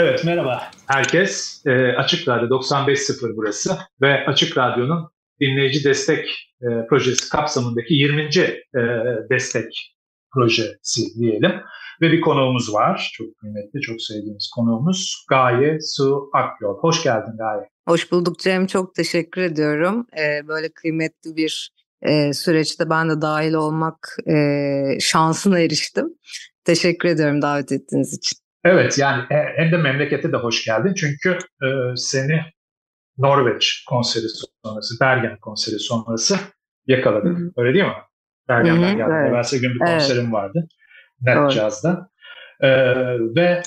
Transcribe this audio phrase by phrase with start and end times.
[0.00, 1.62] Evet merhaba herkes.
[1.66, 6.28] E, Açık Radyo 95.0 burası ve Açık Radyo'nun dinleyici destek
[6.62, 8.22] e, projesi kapsamındaki 20.
[8.22, 8.28] E,
[9.30, 9.96] destek
[10.34, 11.52] projesi diyelim.
[12.00, 13.10] Ve bir konuğumuz var.
[13.14, 16.78] Çok kıymetli, çok sevdiğimiz konuğumuz Gaye Su Akyol.
[16.78, 17.68] Hoş geldin Gaye.
[17.88, 18.66] Hoş bulduk Cem.
[18.66, 20.06] Çok teşekkür ediyorum.
[20.18, 21.72] Ee, böyle kıymetli bir
[22.02, 26.06] e, süreçte ben de dahil olmak e, şansına eriştim.
[26.64, 28.39] Teşekkür ediyorum davet ettiğiniz için.
[28.64, 30.94] Evet yani e, hem de memlekete de hoş geldin.
[30.94, 32.40] Çünkü e, seni
[33.18, 34.26] Norveç konseri
[34.64, 36.36] sonrası, Bergen konseri sonrası
[36.86, 37.38] yakaladık.
[37.38, 37.52] Hı-hı.
[37.56, 37.94] Öyle değil mi?
[38.48, 39.10] Bergen'den geldi.
[39.12, 39.30] Evet.
[39.30, 40.32] Evvelsi gün bir konserim evet.
[40.32, 40.68] vardı.
[41.20, 41.50] Net evet.
[41.50, 42.10] Jazz'da.
[42.60, 42.68] Ee,
[43.36, 43.62] ve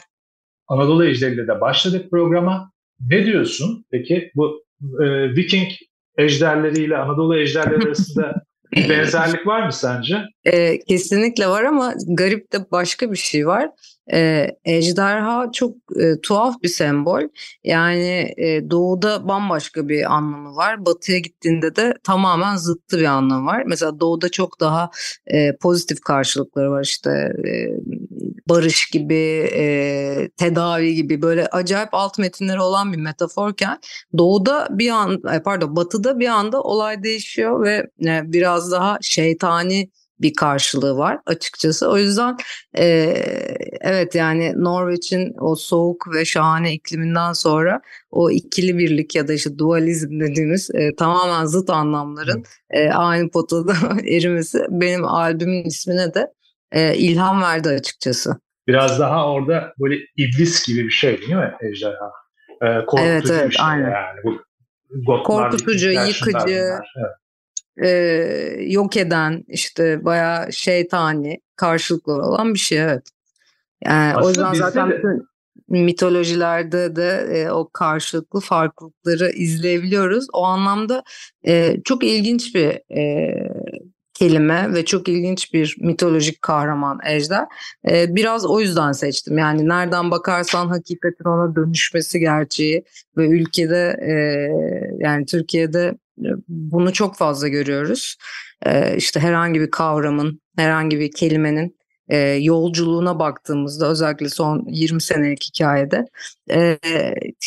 [0.68, 2.71] Anadolu Ejderi'yle de başladık programa.
[2.99, 3.85] Ne diyorsun?
[3.91, 4.63] Peki bu
[5.04, 5.68] e, Viking
[6.18, 8.34] ejderleriyle Anadolu ejderleri arasında
[8.71, 10.21] bir benzerlik var mı sence?
[10.46, 13.70] E, kesinlikle var ama garip de başka bir şey var.
[14.13, 17.21] E, ejderha çok e, tuhaf bir sembol.
[17.63, 20.85] Yani e, doğuda bambaşka bir anlamı var.
[20.85, 23.63] Batıya gittiğinde de tamamen zıttı bir anlamı var.
[23.68, 24.90] Mesela doğuda çok daha
[25.27, 26.84] e, pozitif karşılıkları var.
[26.84, 27.10] İşte
[27.48, 27.70] e,
[28.49, 33.79] barış gibi, e, tedavi gibi böyle acayip alt metinleri olan bir metaforken
[34.17, 39.90] doğuda bir an, pardon batıda bir anda olay değişiyor ve e, biraz daha şeytani
[40.22, 41.90] bir karşılığı var açıkçası.
[41.90, 42.38] O yüzden
[42.78, 42.86] e,
[43.82, 49.58] evet yani Norveç'in o soğuk ve şahane ikliminden sonra o ikili birlik ya da işte
[49.58, 53.74] dualizm dediğimiz e, tamamen zıt anlamların e, aynı potada
[54.08, 56.28] erimesi benim albümün ismine de
[56.72, 58.38] e, ilham verdi açıkçası.
[58.68, 62.12] Biraz daha orada böyle iblis gibi bir şey değil mi ejderha?
[62.62, 63.91] E, korkutucu evet, evet, bir şey aynen.
[63.91, 64.19] yani.
[65.08, 66.50] Bu, korkutucu, yıkıcı,
[66.97, 67.12] evet
[67.84, 67.90] e,
[68.59, 73.03] yok eden işte bayağı şeytani karşılıklı olan bir şey evet.
[73.85, 74.97] Yani Aslında o yüzden zaten de...
[75.68, 80.28] mitolojilerde de e, o karşılıklı farklılıkları izleyebiliyoruz.
[80.34, 81.03] O anlamda
[81.47, 83.34] e, çok ilginç bir e,
[84.13, 87.45] kelime ve çok ilginç bir mitolojik kahraman ejder.
[87.90, 89.38] Ee, biraz o yüzden seçtim.
[89.38, 92.84] Yani nereden bakarsan hakikatin ona dönüşmesi gerçeği
[93.17, 94.13] ve ülkede e,
[95.00, 95.97] yani Türkiye'de
[96.47, 98.16] bunu çok fazla görüyoruz.
[98.66, 101.78] Ee, işte herhangi bir kavramın, herhangi bir kelimenin
[102.40, 106.06] yolculuğuna baktığımızda özellikle son 20 senelik hikayede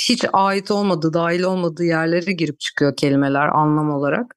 [0.09, 4.37] hiç ait olmadığı, dahil olmadığı yerlere girip çıkıyor kelimeler anlam olarak.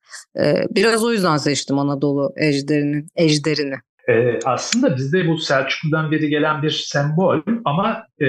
[0.69, 3.75] Biraz o yüzden seçtim Anadolu ejderinin ejderini.
[4.09, 8.25] E, aslında bizde bu Selçuklu'dan beri gelen bir sembol ama e,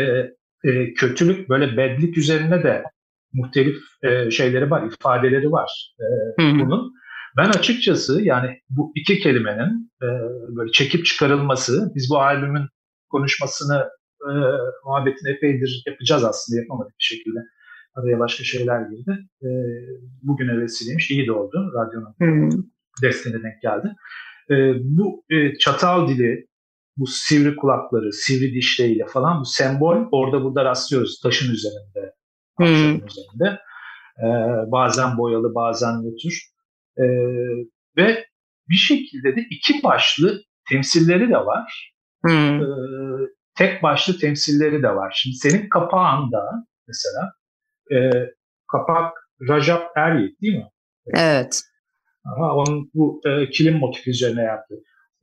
[0.64, 2.82] e, kötülük böyle bedlik üzerine de
[3.32, 6.06] muhtelif e, şeyleri var, ifadeleri var e,
[6.38, 6.92] bunun.
[7.36, 10.08] Ben açıkçası yani bu iki kelimenin e,
[10.56, 12.68] böyle çekip çıkarılması, biz bu albümün
[13.08, 13.88] konuşmasını,
[14.20, 14.32] e,
[14.84, 17.38] muhabbetini epeydir yapacağız aslında yapamadık bir şekilde.
[17.94, 19.18] Araya başka şeyler girdi.
[19.42, 19.48] E,
[20.22, 21.72] bugüne vesileymiş, iyi de oldu.
[21.74, 22.64] Radyonun hmm.
[23.02, 23.94] desteğine denk geldi.
[24.50, 24.54] E,
[24.84, 26.46] bu e, çatal dili,
[26.96, 32.12] bu sivri kulakları, sivri dişleriyle falan bu sembol orada burada rastlıyoruz taşın üzerinde,
[32.58, 33.06] hmm.
[33.06, 33.60] üzerinde.
[34.18, 34.26] E,
[34.70, 36.34] bazen boyalı, bazen nötr.
[36.98, 37.04] E,
[37.96, 38.26] ve
[38.68, 40.40] bir şekilde de iki başlı
[40.70, 41.94] temsilleri de var.
[42.24, 42.62] Hmm.
[42.62, 42.66] E,
[43.54, 45.12] tek başlı temsilleri de var.
[45.16, 47.32] Şimdi senin kapağında mesela
[47.92, 48.10] e,
[48.72, 49.12] kapak
[49.48, 50.70] Rajab Eryek değil mi?
[51.14, 51.62] Evet.
[52.24, 54.74] Aha, onun bu e, kilim motifi üzerine yaptı.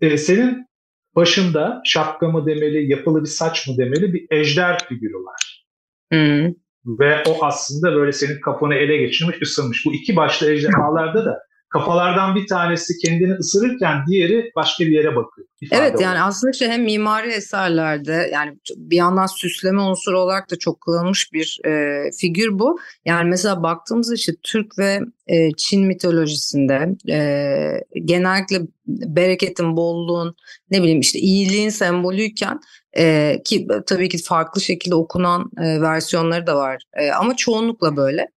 [0.02, 0.68] E, senin
[1.16, 5.66] başında şapka mı demeli, yapılı bir saç mı demeli bir ejder figürü var.
[6.12, 6.54] Hmm.
[6.88, 9.86] Ve o aslında böyle senin kafanı ele geçirmiş, ısınmış.
[9.86, 11.40] Bu iki başlı ejderhalarda da
[11.70, 15.48] kafalardan bir tanesi kendini ısırırken diğeri başka bir yere bakıyor.
[15.72, 16.02] Evet olarak.
[16.02, 21.34] yani aslında işte hem mimari eserlerde yani bir yandan süsleme unsuru olarak da çok kullanılmış
[21.34, 22.80] bir e, figür bu.
[23.06, 30.36] Yani mesela baktığımızda işte Türk ve e, Çin mitolojisinde e, genellikle bereketin, bolluğun,
[30.72, 32.60] ne bileyim işte iyiliğin sembolüyken
[32.98, 38.28] e, ki tabii ki farklı şekilde okunan e, versiyonları da var e, ama çoğunlukla böyle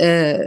[0.00, 0.38] e,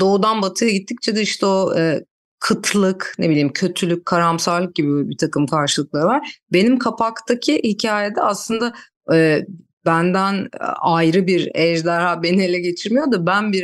[0.00, 2.04] doğudan batıya gittikçe de işte o e,
[2.40, 6.36] kıtlık, ne bileyim kötülük, karamsarlık gibi bir takım karşılıkları var.
[6.52, 8.72] Benim kapaktaki hikayede aslında
[9.12, 9.46] e,
[9.86, 10.48] benden
[10.80, 13.62] ayrı bir ejderha beni ele geçirmiyor da ben bir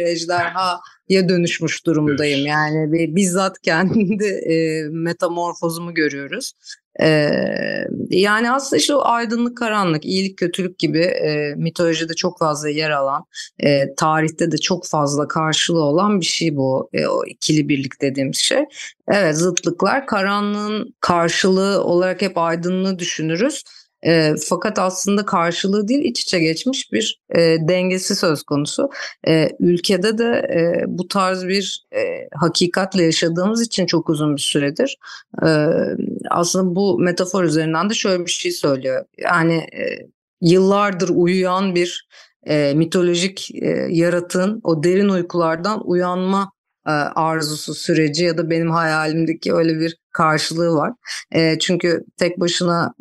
[1.08, 2.46] ejderhaya dönüşmüş durumdayım.
[2.46, 6.52] Yani bizzat kendi e, metamorfozumu görüyoruz.
[7.00, 12.90] Ee, yani aslında işte o aydınlık karanlık, iyilik kötülük gibi e, mitolojide çok fazla yer
[12.90, 13.25] alan,
[13.60, 16.90] e, tarihte de çok fazla karşılığı olan bir şey bu.
[16.93, 18.64] E, o ikili birlik dediğimiz şey.
[19.08, 23.64] Evet zıtlıklar karanlığın karşılığı olarak hep aydınlığı düşünürüz.
[24.06, 28.91] E, fakat aslında karşılığı değil iç içe geçmiş bir e, dengesi söz konusu.
[29.29, 34.99] E, ülkede de e, bu tarz bir e, hakikatle yaşadığımız için çok uzun bir süredir.
[35.47, 35.49] E,
[36.31, 39.05] aslında bu metafor üzerinden de şöyle bir şey söylüyor.
[39.19, 40.09] Yani e,
[40.41, 42.09] yıllardır uyuyan bir
[42.47, 46.53] e, mitolojik e, yaratığın o derin uykulardan uyanma
[47.15, 50.93] arzusu süreci ya da benim hayalimdeki öyle bir karşılığı var.
[51.32, 52.94] E, çünkü tek başına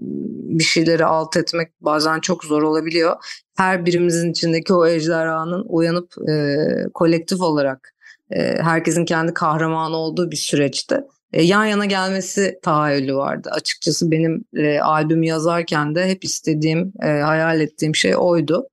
[0.60, 3.16] bir şeyleri alt etmek bazen çok zor olabiliyor.
[3.56, 6.58] Her birimizin içindeki o ejderhanın uyanıp e,
[6.94, 7.94] kolektif olarak
[8.32, 11.02] e, herkesin kendi kahramanı olduğu bir süreçte
[11.34, 13.50] e, yan yana gelmesi tahayyülü vardı.
[13.52, 18.68] Açıkçası benim e, albüm yazarken de hep istediğim, e, hayal ettiğim şey oydu.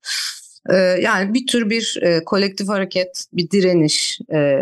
[0.70, 4.60] E, yani bir tür bir e, kolektif hareket, bir direniş, e,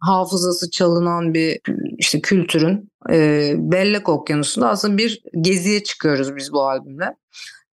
[0.00, 1.60] hafızası çalınan bir
[1.98, 7.16] işte kültürün e, Bellek Okyanusu'nda aslında bir geziye çıkıyoruz biz bu albümle.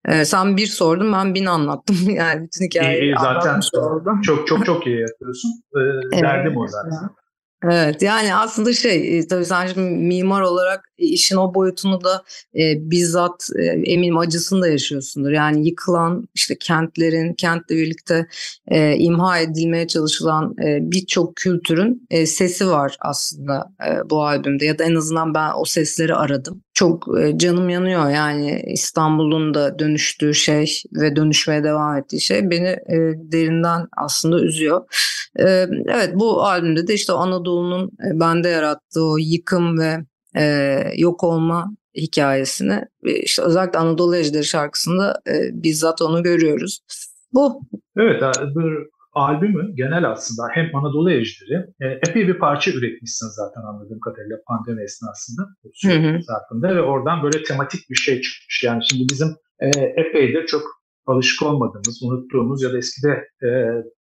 [0.05, 3.61] E, sen bir sordun ben bin anlattım yani bütün hikayeyi iyi, iyi, zaten
[4.23, 5.49] çok çok çok iyi yapıyorsun.
[5.77, 5.81] E,
[6.13, 7.11] evet, derdim o zaten.
[7.65, 12.23] Evet yani aslında şey tabii sen şimdi mimar olarak işin o boyutunu da
[12.55, 15.31] e, bizzat e, eminim acısını da yaşıyorsundur.
[15.31, 18.27] Yani yıkılan işte kentlerin kentle birlikte
[18.69, 24.79] e, imha edilmeye çalışılan e, birçok kültürün e, sesi var aslında e, bu albümde ya
[24.79, 26.63] da en azından ben o sesleri aradım.
[26.75, 32.69] Çok e, canım yanıyor yani İstanbul'un da dönüştüğü şey ve dönüşmeye devam ettiği şey beni
[32.69, 32.97] e,
[33.33, 34.85] derinden aslında üzüyor.
[35.37, 39.97] Evet bu albümde de işte Anadolu'nun bende yarattığı o yıkım ve
[40.97, 45.21] yok olma hikayesini işte özellikle Anadolu Ejderi şarkısında
[45.53, 46.81] bizzat onu görüyoruz.
[47.33, 47.61] Bu.
[47.97, 48.23] Evet
[49.13, 51.67] albümü genel aslında hem Anadolu Ejderi
[52.09, 55.43] epey bir parça üretmişsin zaten anladığım kadarıyla pandemi esnasında
[56.21, 58.63] zarfında ve oradan böyle tematik bir şey çıkmış.
[58.65, 59.29] Yani şimdi bizim
[59.61, 60.63] e, epeydir çok
[61.07, 63.09] alışık olmadığımız, unuttuğumuz ya da eskide
[63.43, 63.49] e,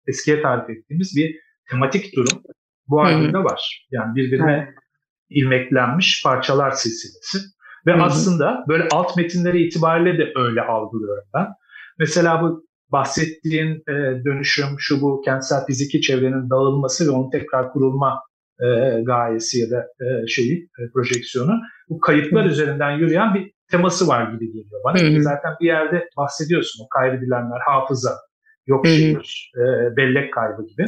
[0.07, 1.37] eskiye tarif ettiğimiz bir
[1.71, 2.43] tematik durum
[2.89, 3.87] bu albümde var.
[3.91, 4.75] Yani birbirine
[5.31, 7.39] ilmeklenmiş parçalar silsilesi.
[7.87, 8.03] Ve Hı-hı.
[8.03, 11.47] aslında böyle alt metinleri itibariyle de öyle algılıyorum ben.
[11.99, 18.23] Mesela bu bahsettiğin e, dönüşüm, şu bu kentsel fiziki çevrenin dağılması ve onun tekrar kurulma
[18.61, 18.67] e,
[19.03, 22.53] gayesi ya da e, şeyi, e, projeksiyonu bu kayıplar Hı-hı.
[22.53, 24.99] üzerinden yürüyen bir teması var gibi geliyor bana.
[24.99, 25.23] Hı-hı.
[25.23, 28.11] Zaten bir yerde bahsediyorsun o kaybedilenler, hafıza,
[28.67, 30.85] yok şehir, e, bellek kaybı gibi.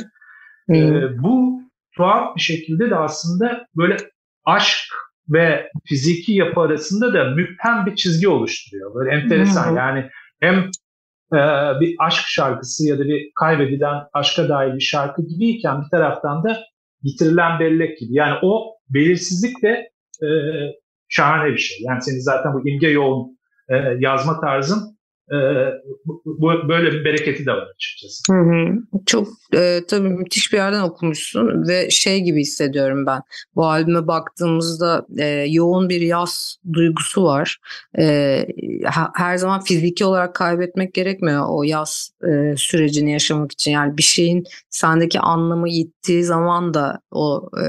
[0.78, 1.62] E, bu
[1.96, 3.96] tuhaf bir şekilde de aslında böyle
[4.44, 4.94] aşk
[5.28, 8.94] ve fiziki yapı arasında da müphem bir çizgi oluşturuyor.
[8.94, 10.10] Böyle enteresan yani
[10.40, 10.58] hem
[11.34, 11.40] e,
[11.80, 16.58] bir aşk şarkısı ya da bir kaybedilen aşka dair bir şarkı gibiyken bir taraftan da
[17.02, 18.14] yitirilen bellek gibi.
[18.14, 19.90] Yani o belirsizlik de
[20.22, 20.28] e,
[21.08, 21.78] şahane bir şey.
[21.80, 23.38] Yani senin zaten bu imge yoğun
[23.68, 24.97] e, yazma tarzın
[26.04, 28.32] bu, böyle bir bereketi de var açıkçası.
[28.32, 28.78] Hı hı.
[29.06, 33.22] Çok e, tabii müthiş bir yerden okumuşsun ve şey gibi hissediyorum ben.
[33.56, 37.58] Bu albüme baktığımızda e, yoğun bir yaz duygusu var.
[37.98, 38.46] E,
[39.14, 43.70] her zaman fiziki olarak kaybetmek gerekmiyor o yaz e, sürecini yaşamak için.
[43.70, 47.64] Yani bir şeyin sendeki anlamı yittiği zaman da o e,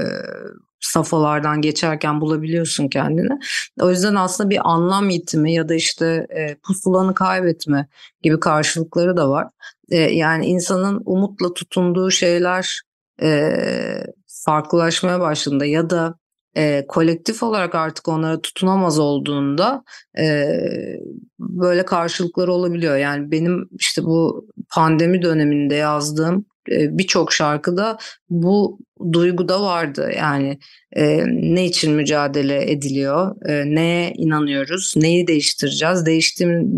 [0.80, 3.38] safhalardan geçerken bulabiliyorsun kendini.
[3.80, 7.88] O yüzden aslında bir anlam yitimi ya da işte e, pusulanı kaybetme
[8.22, 9.48] gibi karşılıkları da var.
[9.90, 12.80] E, yani insanın umutla tutunduğu şeyler
[13.22, 13.52] e,
[14.44, 16.14] farklılaşmaya başladığında ya da
[16.56, 19.84] e, kolektif olarak artık onlara tutunamaz olduğunda
[20.18, 20.46] e,
[21.38, 22.96] böyle karşılıkları olabiliyor.
[22.96, 27.98] Yani benim işte bu pandemi döneminde yazdığım birçok şarkıda
[28.30, 28.78] bu
[29.12, 30.10] duygu da vardı.
[30.16, 30.58] Yani
[30.92, 36.70] e, ne için mücadele ediliyor, e, neye inanıyoruz, neyi değiştireceğiz, değiştim,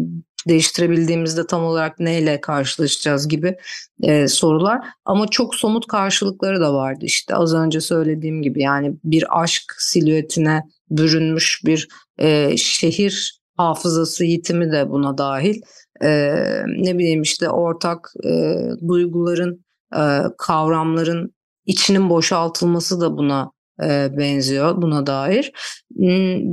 [0.49, 3.57] değiştirebildiğimizde tam olarak neyle karşılaşacağız gibi
[4.03, 4.81] e, sorular.
[5.05, 10.63] Ama çok somut karşılıkları da vardı işte az önce söylediğim gibi yani bir aşk silüetine
[10.91, 15.61] bürünmüş bir e, şehir hafızası yitimi de buna dahil.
[16.03, 16.11] E,
[16.67, 18.57] ne bileyim işte ortak e,
[18.89, 19.65] duyguların
[19.97, 21.35] e, kavramların
[21.67, 25.53] içinin boşaltılması da buna e, benziyor buna dair.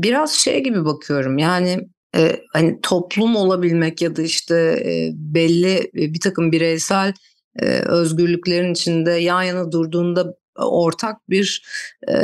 [0.04, 1.80] Biraz şey gibi bakıyorum yani
[2.16, 4.56] e, hani toplum olabilmek ya da işte
[4.86, 7.14] e, belli e, bir takım bireysel
[7.60, 11.64] e, özgürlüklerin içinde yan yana durduğunda ortak bir
[12.10, 12.16] e,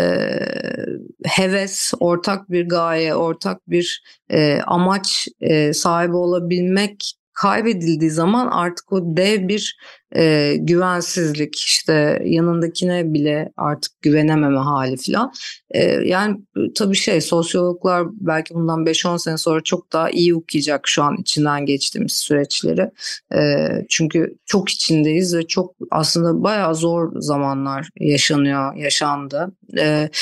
[1.26, 9.00] heves, ortak bir gaye, ortak bir e, amaç e, sahibi olabilmek kaybedildiği zaman artık o
[9.18, 9.77] dev bir
[10.15, 15.34] e, güvensizlik işte yanındakine bile artık güvenememe hali falan.
[15.72, 16.38] E, yani
[16.75, 21.65] tabii şey sosyologlar belki bundan 5-10 sene sonra çok daha iyi okuyacak şu an içinden
[21.65, 22.92] geçtiğimiz süreçleri.
[23.36, 29.51] E, çünkü çok içindeyiz ve çok aslında bayağı zor zamanlar yaşanıyor, yaşandı.
[29.74, 30.18] Evet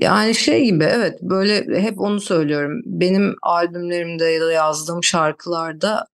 [0.00, 2.82] yani şey gibi evet böyle hep onu söylüyorum.
[2.84, 6.06] Benim albümlerimde ya da yazdığım şarkılarda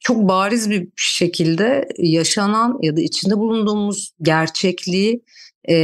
[0.00, 5.22] çok bariz bir şekilde yaşanan ya da içinde bulunduğumuz gerçekliği
[5.68, 5.76] e,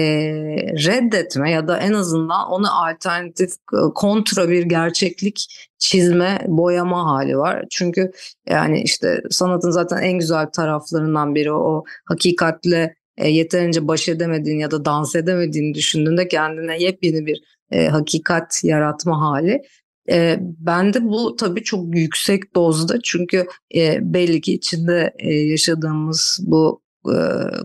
[0.86, 3.50] reddetme ya da en azından ona alternatif
[3.94, 7.64] kontra bir gerçeklik çizme, boyama hali var.
[7.70, 8.10] Çünkü
[8.48, 14.70] yani işte sanatın zaten en güzel taraflarından biri o hakikatle e, yeterince baş edemediğin ya
[14.70, 19.62] da dans edemediğini düşündüğünde kendine yepyeni bir e, hakikat yaratma hali.
[20.10, 26.82] E, bende bu tabii çok yüksek dozda çünkü e, belli ki içinde e, yaşadığımız bu
[27.06, 27.16] e,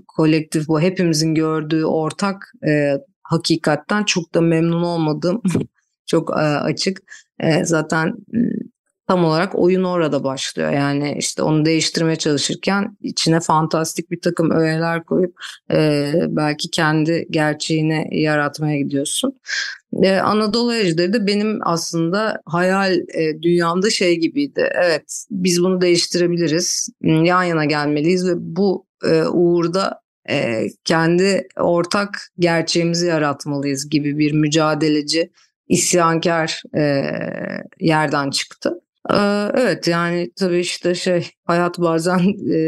[0.08, 5.42] kolektif, bu hepimizin gördüğü ortak e, hakikatten çok da memnun olmadığım
[6.06, 7.02] çok e, açık.
[7.40, 8.14] E, zaten
[9.14, 10.72] tam olarak oyun orada başlıyor.
[10.72, 15.36] Yani işte onu değiştirmeye çalışırken içine fantastik bir takım öğeler koyup
[15.72, 19.40] e, belki kendi gerçeğini yaratmaya gidiyorsun.
[20.04, 24.70] E, Anadolu Ejderi de benim aslında hayal e, dünyamda şey gibiydi.
[24.74, 26.90] Evet biz bunu değiştirebiliriz.
[27.04, 35.32] Yan yana gelmeliyiz ve bu e, uğurda e, kendi ortak gerçeğimizi yaratmalıyız gibi bir mücadeleci
[35.68, 37.04] isyankar e,
[37.80, 38.83] yerden çıktı.
[39.56, 42.20] Evet yani tabii işte şey hayat bazen
[42.54, 42.60] e,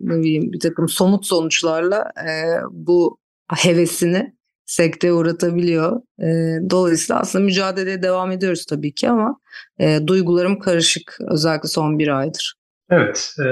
[0.00, 2.32] ne bileyim bir takım somut sonuçlarla e,
[2.70, 3.18] bu
[3.56, 4.34] hevesini
[4.66, 6.00] sekteye uğratabiliyor.
[6.18, 6.26] E,
[6.70, 9.40] dolayısıyla aslında mücadeleye devam ediyoruz tabii ki ama
[9.78, 12.54] e, duygularım karışık özellikle son bir aydır.
[12.90, 13.46] Evet e,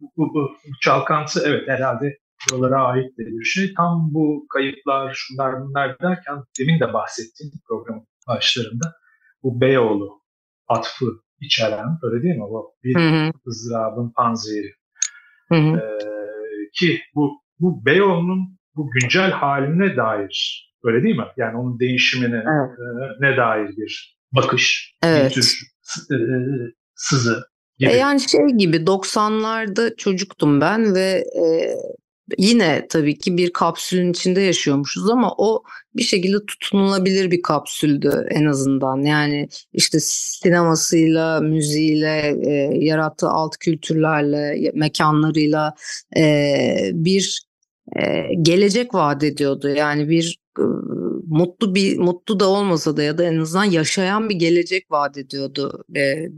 [0.00, 2.18] bu, bu, çalkantı evet herhalde
[2.52, 3.74] buralara ait de bir şey.
[3.74, 8.94] Tam bu kayıplar şunlar bunlar derken demin de bahsettiğim program başlarında
[9.42, 10.20] bu Beyoğlu
[10.68, 11.06] atfı
[11.40, 12.40] içeren öyle değil mi?
[12.40, 13.32] Bu bir hı hı.
[13.46, 14.72] ızdırabın panzehiri.
[15.48, 15.76] Hı hı.
[15.76, 21.24] Ee, ki bu bu Beyoğlu'nun bu güncel haline dair öyle değil mi?
[21.36, 22.78] Yani onun değişimine evet.
[22.78, 22.86] e,
[23.20, 25.30] ne dair bir bakış, evet.
[25.30, 25.58] bir tür
[26.10, 26.16] e,
[26.94, 27.42] sızı
[27.78, 27.90] gibi.
[27.90, 31.44] E yani şey gibi 90'larda çocuktum ben ve e,
[32.38, 35.62] yine tabii ki bir kapsülün içinde yaşıyormuşuz ama o
[35.96, 38.96] bir şekilde tutunulabilir bir kapsüldü en azından.
[39.02, 42.52] Yani işte sinemasıyla, müziğiyle, e,
[42.84, 45.74] yarattığı alt kültürlerle, mekanlarıyla
[46.16, 47.42] e, bir
[47.96, 49.68] e, gelecek vaat ediyordu.
[49.68, 50.62] Yani bir e,
[51.30, 55.84] mutlu bir mutlu da olmasa da ya da en azından yaşayan bir gelecek vaat ediyordu.
[55.96, 56.28] E,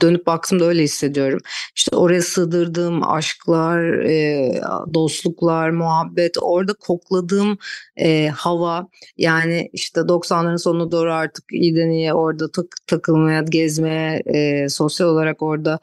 [0.00, 1.40] dönüp baktığımda öyle hissediyorum.
[1.76, 4.52] İşte oraya sığdırdığım aşklar, e,
[4.94, 7.58] dostluklar, muhabbet, orada kokladığım
[7.96, 14.68] e, hava yani işte 90'ların sonuna doğru artık iyiden iyiye orada tak, takılmaya, gezmeye, e,
[14.68, 15.78] sosyal olarak orada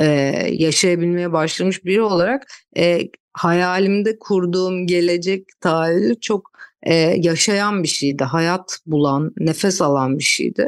[0.00, 0.04] e,
[0.52, 2.46] yaşayabilmeye başlamış biri olarak
[2.76, 3.00] e,
[3.32, 6.50] hayalimde kurduğum gelecek tahayyülü çok
[6.86, 10.64] e, yaşayan bir şeydi, hayat bulan, nefes alan bir şeydi.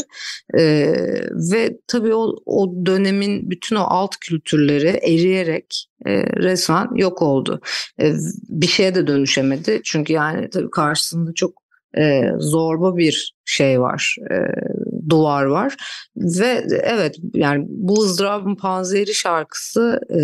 [0.55, 0.63] E,
[1.53, 7.61] ve tabii o, o dönemin bütün o alt kültürleri eriyerek e, resmen yok oldu.
[8.01, 8.13] E,
[8.49, 11.53] bir şeye de dönüşemedi çünkü yani tabii karşısında çok
[11.99, 14.37] e, zorba bir şey var, e,
[15.09, 15.77] duvar var
[16.17, 20.21] ve evet yani bu ızdırabın panzehri şarkısı e,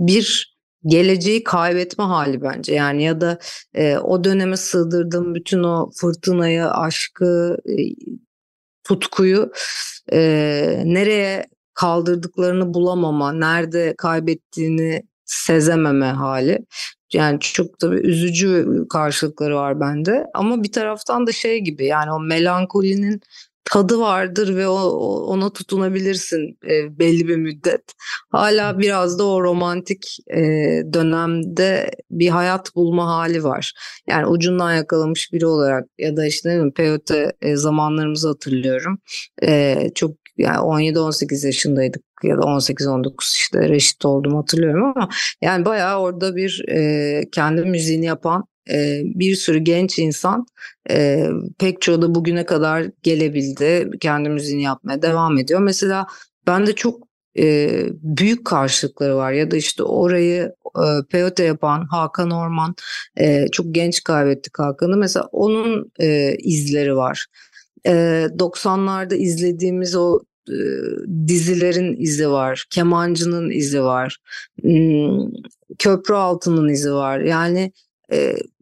[0.00, 0.56] bir
[0.86, 3.38] geleceği kaybetme hali bence yani ya da
[3.74, 7.74] e, o döneme sığdırdığım bütün o fırtınayı, aşkı, e,
[8.84, 9.52] tutkuyu
[10.12, 16.66] e, nereye kaldırdıklarını bulamama, nerede kaybettiğini sezememe hali.
[17.12, 22.20] Yani çok tabii üzücü karşılıkları var bende ama bir taraftan da şey gibi yani o
[22.20, 23.20] melankolinin
[23.64, 24.80] tadı vardır ve o,
[25.26, 27.82] ona tutunabilirsin e, belli bir müddet.
[28.30, 30.40] Hala biraz da o romantik e,
[30.92, 33.72] dönemde bir hayat bulma hali var.
[34.08, 38.98] Yani ucundan yakalamış biri olarak ya da işte ne peyote e, zamanlarımızı hatırlıyorum.
[39.42, 45.08] E, çok yani 17-18 yaşındaydık ya da 18-19 işte reşit oldum hatırlıyorum ama
[45.42, 50.46] yani bayağı orada bir e, kendi müziğini yapan e, bir sürü genç insan
[50.90, 51.26] e,
[51.58, 53.90] pek çoğu da bugüne kadar gelebildi.
[54.00, 55.60] Kendi müziğini yapmaya devam ediyor.
[55.60, 56.06] Mesela
[56.46, 62.30] ben de çok e, büyük karşılıkları var ya da işte orayı e, peyote yapan Hakan
[62.30, 62.74] Orman
[63.16, 65.92] e, çok genç kaybettik Hakan'ı mesela onun
[66.38, 67.26] izleri var.
[67.86, 67.92] E,
[68.38, 70.20] 90'larda izlediğimiz o
[71.26, 74.16] dizilerin izi var, kemancının izi var,
[74.62, 75.30] hmm,
[75.78, 77.20] köprü altının izi var.
[77.20, 77.72] Yani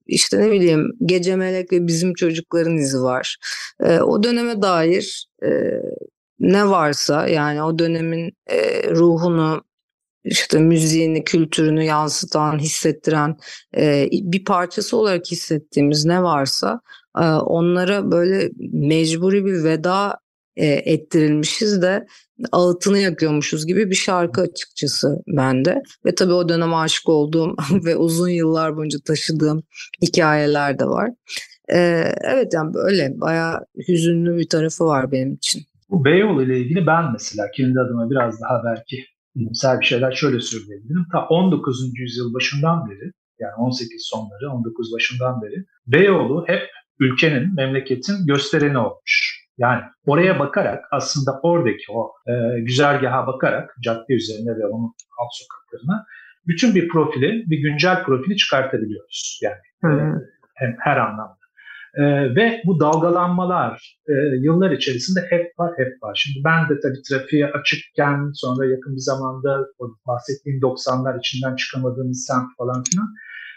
[0.08, 3.36] işte ne bileyim Gece Melek ve bizim çocukların izi var.
[3.80, 5.48] E, o döneme dair e,
[6.40, 9.64] ne varsa yani o dönemin e, ruhunu
[10.24, 13.36] işte müziğini, kültürünü yansıtan, hissettiren
[13.76, 16.80] e, bir parçası olarak hissettiğimiz ne varsa
[17.18, 20.18] e, onlara böyle mecburi bir veda
[20.58, 22.06] e, ettirilmişiz de
[22.52, 25.82] ağıtını yakıyormuşuz gibi bir şarkı açıkçası bende.
[26.06, 29.62] Ve tabii o dönem aşık olduğum ve uzun yıllar boyunca taşıdığım
[30.02, 31.10] hikayeler de var.
[31.74, 35.62] Ee, evet yani böyle bayağı hüzünlü bir tarafı var benim için.
[35.90, 39.04] Bu Beyoğlu ile ilgili ben mesela kendi adıma biraz daha belki
[39.36, 41.06] bilimsel bir şeyler şöyle söyleyebilirim.
[41.12, 41.92] Ta 19.
[41.94, 46.62] yüzyıl başından beri yani 18 sonları 19 başından beri Beyoğlu hep
[47.00, 49.47] ülkenin, memleketin göstereni olmuş.
[49.58, 56.06] Yani oraya bakarak aslında oradaki o e, güzergaha bakarak cadde üzerine ve onun alt sokaklarına
[56.46, 59.40] bütün bir profili, bir güncel profili çıkartabiliyoruz.
[59.42, 59.90] Yani e,
[60.54, 61.38] hem her anlamda.
[61.94, 62.02] E,
[62.36, 66.22] ve bu dalgalanmalar e, yıllar içerisinde hep var, hep var.
[66.24, 72.26] Şimdi ben de tabii trafiğe açıkken sonra yakın bir zamanda o bahsettiğim 90'lar içinden çıkamadığımız
[72.26, 73.08] semt falan filan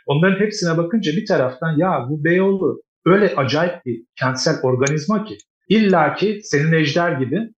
[0.05, 5.37] onların hepsine bakınca bir taraftan ya bu Beyoğlu öyle acayip bir kentsel organizma ki
[5.71, 7.49] illa ki senin ejder gibi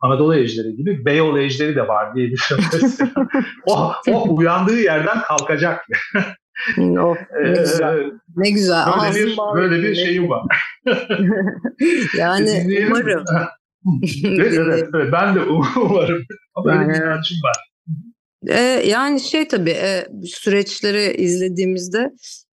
[0.00, 2.92] Anadolu ejderi gibi Beyoğlu ejderi de var diye düşünüyorum.
[3.66, 5.86] o, o uyandığı yerden kalkacak.
[6.78, 8.10] of, ne ee, güzel.
[8.36, 8.86] Ne güzel.
[9.02, 10.42] Böyle bir, böyle bir şeyim var.
[12.18, 13.24] yani umarım.
[14.24, 15.40] evet, evet, evet, ben de
[15.76, 16.22] umarım.
[16.54, 17.73] Ama yani, bir inancım var.
[18.48, 22.10] E, yani şey tabii e, süreçleri izlediğimizde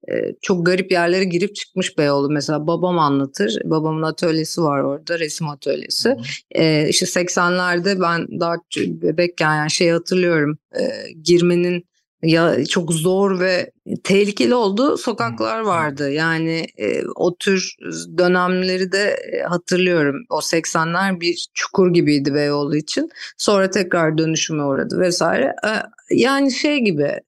[0.10, 2.30] e, çok garip yerlere girip çıkmış Beyoğlu.
[2.30, 3.62] Mesela babam anlatır.
[3.66, 6.16] Babamın atölyesi var orada resim atölyesi.
[6.52, 10.58] E, işte 80'lerde ben daha bebekken yani şey hatırlıyorum.
[10.80, 10.84] E,
[11.24, 11.86] girmenin
[12.24, 13.72] ya çok zor ve
[14.04, 16.12] tehlikeli olduğu sokaklar vardı.
[16.12, 17.76] Yani e, o tür
[18.18, 20.16] dönemleri de e, hatırlıyorum.
[20.30, 23.10] O 80'ler bir çukur gibiydi Beyoğlu için.
[23.38, 25.56] Sonra tekrar dönüşüme uğradı vesaire.
[25.66, 25.70] E,
[26.16, 27.20] yani şey gibi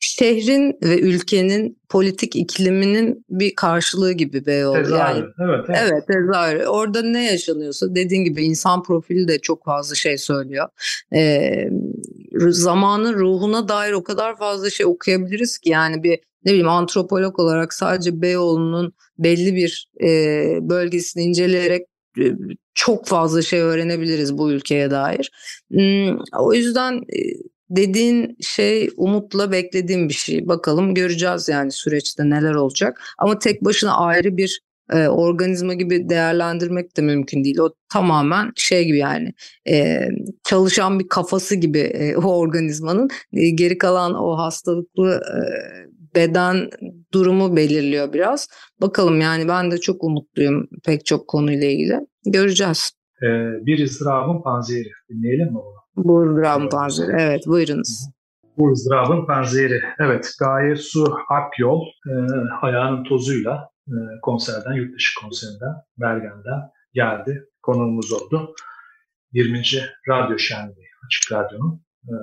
[0.00, 4.82] şehrin ve ülkenin politik ikliminin bir karşılığı gibi Beyoğlu.
[4.82, 5.18] Tezahürü.
[5.18, 5.78] Yani, evet, evet.
[5.82, 6.66] evet tezahürü.
[6.66, 10.68] Orada ne yaşanıyorsa dediğin gibi insan profili de çok fazla şey söylüyor.
[11.14, 11.68] Ee,
[12.38, 17.74] zamanın ruhuna dair o kadar fazla şey okuyabiliriz ki yani bir ne bileyim antropolog olarak
[17.74, 20.08] sadece Beyoğlu'nun belli bir e,
[20.60, 21.86] bölgesini inceleyerek
[22.18, 22.24] e,
[22.74, 25.30] çok fazla şey öğrenebiliriz bu ülkeye dair.
[25.70, 27.18] Hmm, o yüzden e,
[27.70, 30.48] dediğin şey umutla beklediğim bir şey.
[30.48, 33.02] Bakalım göreceğiz yani süreçte neler olacak.
[33.18, 34.60] Ama tek başına ayrı bir
[34.92, 37.58] e, organizma gibi değerlendirmek de mümkün değil.
[37.58, 39.32] O tamamen şey gibi yani
[39.70, 40.08] e,
[40.44, 45.38] çalışan bir kafası gibi e, o organizmanın e, geri kalan o hastalıklı e,
[46.16, 46.70] beden
[47.12, 48.48] durumu belirliyor biraz.
[48.80, 52.00] Bakalım yani ben de çok umutluyum pek çok konuyla ilgili.
[52.26, 52.92] Göreceğiz.
[53.22, 53.26] Ee,
[53.66, 54.90] bir ızdırabın panzehri.
[55.10, 56.04] Dinleyelim mi onu?
[56.04, 57.16] Bu ızdırabın panzehri.
[57.18, 58.08] Evet buyurunuz.
[58.58, 59.80] Bu ızdırabın panzehri.
[59.98, 62.12] Evet Gaye Su Akyol e,
[62.62, 63.71] ayağının tozuyla
[64.22, 67.44] konserden, yurt dışı konserinden, Bergen'den geldi.
[67.62, 68.54] Konuğumuz oldu.
[69.32, 69.62] 20.
[70.08, 72.14] Radyo Şenliği Açık Radyo'nun e,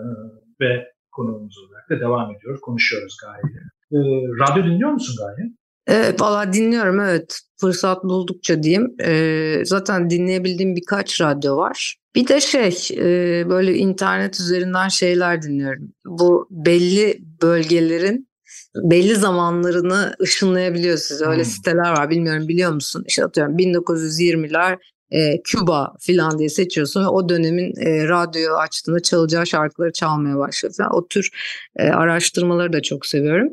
[0.62, 2.60] ve konuğumuz olarak da devam ediyor.
[2.62, 3.60] Konuşuyoruz Gaye'yle.
[3.91, 3.98] E,
[4.39, 5.50] radyo dinliyor musun Gaye?
[5.88, 7.39] Evet, valla dinliyorum evet.
[7.62, 8.95] Fırsat buldukça diyeyim.
[9.02, 11.98] E, zaten dinleyebildiğim birkaç radyo var.
[12.15, 15.93] Bir de şey e, böyle internet üzerinden şeyler dinliyorum.
[16.06, 18.29] Bu belli bölgelerin
[18.75, 21.25] belli zamanlarını ışınlayabiliyor size.
[21.25, 21.49] Öyle hmm.
[21.49, 23.03] siteler var bilmiyorum biliyor musun?
[23.08, 24.77] İşte atıyorum 1920'ler
[25.12, 30.73] e, Küba filan diye seçiyorsun ve o dönemin e, radyoyu açtığında çalacağı şarkıları çalmaya başlıyor
[30.77, 30.95] falan.
[30.95, 31.29] O tür
[31.75, 33.49] e, araştırmaları da çok seviyorum.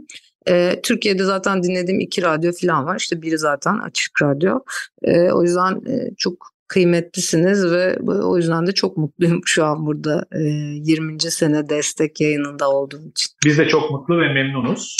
[0.48, 2.96] E, Türkiye'de zaten dinlediğim iki radyo falan var.
[2.98, 4.60] İşte biri zaten açık radyo.
[5.02, 10.26] E, o yüzden e, çok kıymetlisiniz ve o yüzden de çok mutluyum şu an burada
[10.32, 11.20] e, 20.
[11.20, 13.30] sene destek yayınında olduğum için.
[13.44, 14.96] Biz de çok mutlu ve memnunuz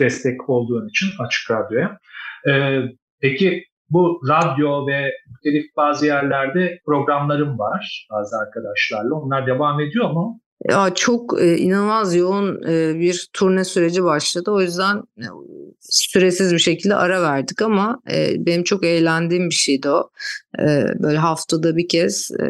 [0.00, 1.98] destek olduğun için Açık Radyo'ya.
[2.48, 2.80] Ee,
[3.20, 9.14] peki bu radyo ve muhtelif bazı yerlerde programlarım var bazı arkadaşlarla.
[9.14, 10.40] Onlar devam ediyor mu?
[10.70, 14.50] Ya çok e, inanılmaz yoğun e, bir turne süreci başladı.
[14.50, 15.26] O yüzden e,
[15.80, 20.10] süresiz bir şekilde ara verdik ama e, benim çok eğlendiğim bir şeydi o.
[20.58, 22.44] E, böyle haftada bir kez e,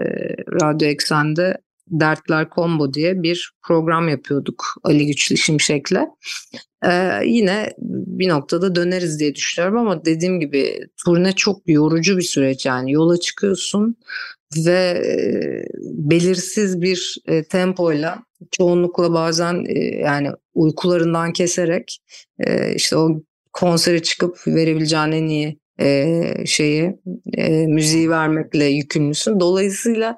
[0.63, 1.59] Radyo Eksen'de
[1.91, 6.01] Dertler Combo diye bir program yapıyorduk Ali Güçlü Şimşek'le.
[6.87, 12.67] Ee, yine bir noktada döneriz diye düşünüyorum ama dediğim gibi turne çok yorucu bir süreç
[12.67, 13.97] yani yola çıkıyorsun
[14.67, 15.15] ve e,
[15.83, 18.19] belirsiz bir e, tempoyla
[18.51, 21.99] çoğunlukla bazen e, yani uykularından keserek
[22.75, 25.59] işte o konsere çıkıp verebileceğin en iyi
[26.47, 26.97] şeyi
[27.67, 29.41] müziği vermekle yükümlüsün.
[29.41, 30.17] Dolayısıyla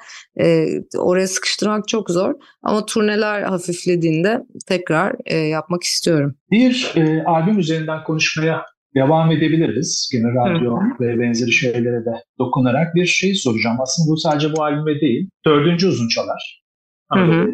[0.98, 6.34] oraya sıkıştırmak çok zor ama turneler hafiflediğinde tekrar yapmak istiyorum.
[6.50, 8.64] Bir e, albüm üzerinden konuşmaya
[8.96, 10.10] devam edebiliriz.
[10.12, 13.76] Yine radyo ve benzeri şeylere de dokunarak bir şey soracağım.
[13.80, 15.30] Aslında bu sadece bu albüme değil.
[15.46, 16.62] Dördüncü uzun çalar.
[17.10, 17.52] Anadolu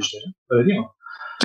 [0.51, 0.87] Öyle değil mi?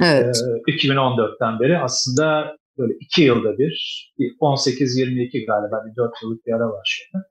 [0.02, 0.42] Evet.
[0.68, 4.04] Ee, 2014'ten beri aslında böyle iki yılda bir,
[4.42, 7.24] 18-22 galiba bir dört yıllık bir ara var şeyde.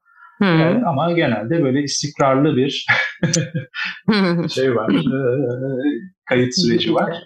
[0.43, 2.87] Ee, ama genelde böyle istikrarlı bir
[4.55, 5.09] şey var, e,
[6.29, 7.23] kayıt süreci var.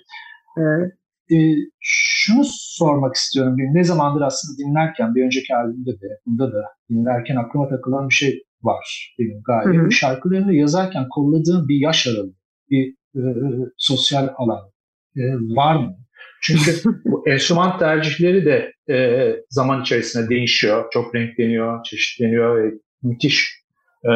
[0.59, 0.92] Evet.
[1.33, 1.37] E,
[1.81, 3.57] şunu sormak istiyorum.
[3.59, 8.43] Ne zamandır aslında dinlerken, bir önceki albümde de, bunda da dinlerken aklıma takılan bir şey
[8.62, 9.83] var benim galiba.
[9.83, 9.93] Hı hı.
[9.93, 12.35] Şarkılarını yazarken kolladığım bir yaş aralığı,
[12.71, 13.21] bir e,
[13.77, 14.71] sosyal alan
[15.16, 15.97] e, var mı?
[16.43, 16.73] Çünkü
[17.05, 23.61] bu enstrüman tercihleri de e, zaman içerisinde değişiyor, çok renkleniyor, çeşitleniyor ve müthiş
[24.05, 24.11] e,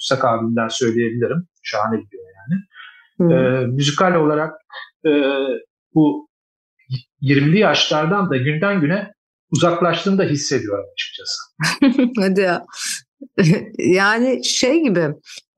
[0.00, 1.46] Musak abimden söyleyebilirim.
[1.62, 2.62] Şahane gidiyor yani.
[3.16, 3.30] Hmm.
[3.30, 4.54] E, müzikal olarak
[5.06, 5.10] e,
[5.94, 6.28] bu
[7.22, 9.12] 20'li yaşlardan da günden güne
[9.50, 11.40] uzaklaştığını da hissediyorum açıkçası.
[12.20, 12.64] Hadi ya.
[13.78, 15.08] yani şey gibi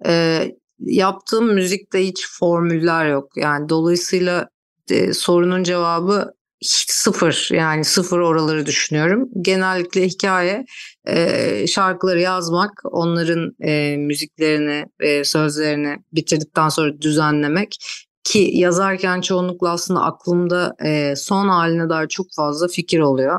[0.07, 0.45] e,
[0.79, 3.29] yaptığım müzikte hiç formüller yok.
[3.37, 4.49] Yani dolayısıyla
[4.91, 9.29] e, sorunun cevabı hiç sıfır yani sıfır oraları düşünüyorum.
[9.41, 10.65] Genellikle hikaye
[11.07, 17.77] e, şarkıları yazmak, onların e, müziklerini, e, sözlerini bitirdikten sonra düzenlemek
[18.25, 23.39] ki yazarken çoğunlukla aslında aklımda e, son haline dair çok fazla fikir oluyor.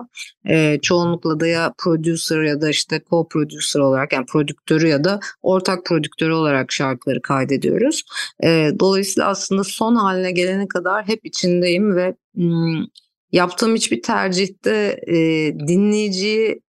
[0.49, 5.85] E, çoğunlukla da ya producer ya da işte co-producer olarak yani prodüktörü ya da ortak
[5.85, 8.03] prodüktörü olarak şarkıları kaydediyoruz.
[8.43, 12.85] E, dolayısıyla aslında son haline gelene kadar hep içindeyim ve m,
[13.31, 15.15] yaptığım hiçbir tercihte e,
[15.67, 16.61] dinleyiciyi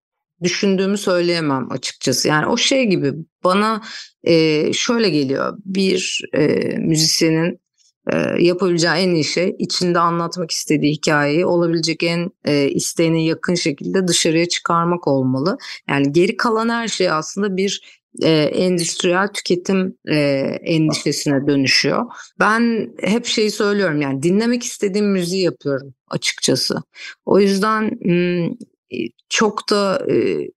[0.42, 2.28] düşündüğümü söyleyemem açıkçası.
[2.28, 3.12] Yani o şey gibi
[3.44, 3.82] bana
[4.24, 6.46] e, şöyle geliyor bir e,
[6.78, 7.62] müzisyenin
[8.12, 14.08] e, yapabileceği en iyi şey içinde anlatmak istediği hikayeyi olabilecek en e, isteğine yakın şekilde
[14.08, 15.58] dışarıya çıkarmak olmalı.
[15.88, 20.16] Yani geri kalan her şey aslında bir e, endüstriyel tüketim e,
[20.62, 22.04] endişesine dönüşüyor.
[22.40, 26.82] Ben hep şeyi söylüyorum yani dinlemek istediğim müziği yapıyorum açıkçası.
[27.26, 27.98] O yüzden
[29.28, 30.48] çok da e,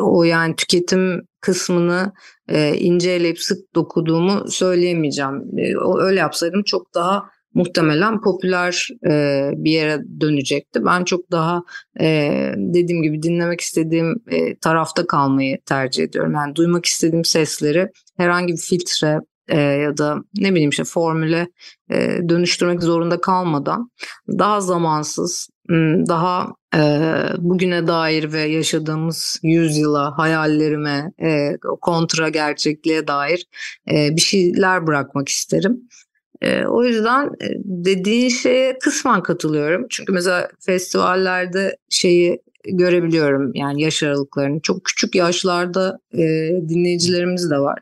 [0.00, 2.12] o yani tüketim kısmını
[2.48, 5.58] e, inceleyip sık dokuduğumu söyleyemeyeceğim.
[5.58, 10.84] E, öyle yapsaydım çok daha muhtemelen popüler e, bir yere dönecekti.
[10.84, 11.62] Ben çok daha
[12.00, 16.34] e, dediğim gibi dinlemek istediğim e, tarafta kalmayı tercih ediyorum.
[16.34, 21.48] Yani duymak istediğim sesleri herhangi bir filtre e, ya da ne bileyim işte formüle
[21.90, 23.90] e, dönüştürmek zorunda kalmadan
[24.28, 25.48] daha zamansız,
[26.08, 26.57] daha e,
[27.38, 31.12] bugüne dair ve yaşadığımız yüzyıla, hayallerime,
[31.80, 33.46] kontra gerçekliğe dair
[33.88, 35.88] bir şeyler bırakmak isterim.
[36.68, 37.30] O yüzden
[37.64, 39.86] dediğin şeye kısmen katılıyorum.
[39.90, 44.60] Çünkü mesela festivallerde şeyi görebiliyorum yani yaş aralıklarını.
[44.60, 46.18] Çok küçük yaşlarda e,
[46.68, 47.78] dinleyicilerimiz de var.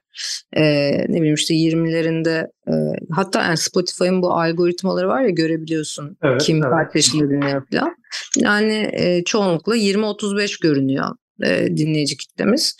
[0.53, 0.63] E,
[1.09, 2.75] ne bileyim işte 20'lerinde e,
[3.11, 6.71] hatta yani Spotify'ın bu algoritmaları var ya görebiliyorsun evet, kim evet.
[6.71, 7.97] kaç yaşında dinliyor falan.
[8.37, 11.07] Yani e, çoğunlukla 20-35 görünüyor
[11.45, 12.77] e, dinleyici kitlemiz.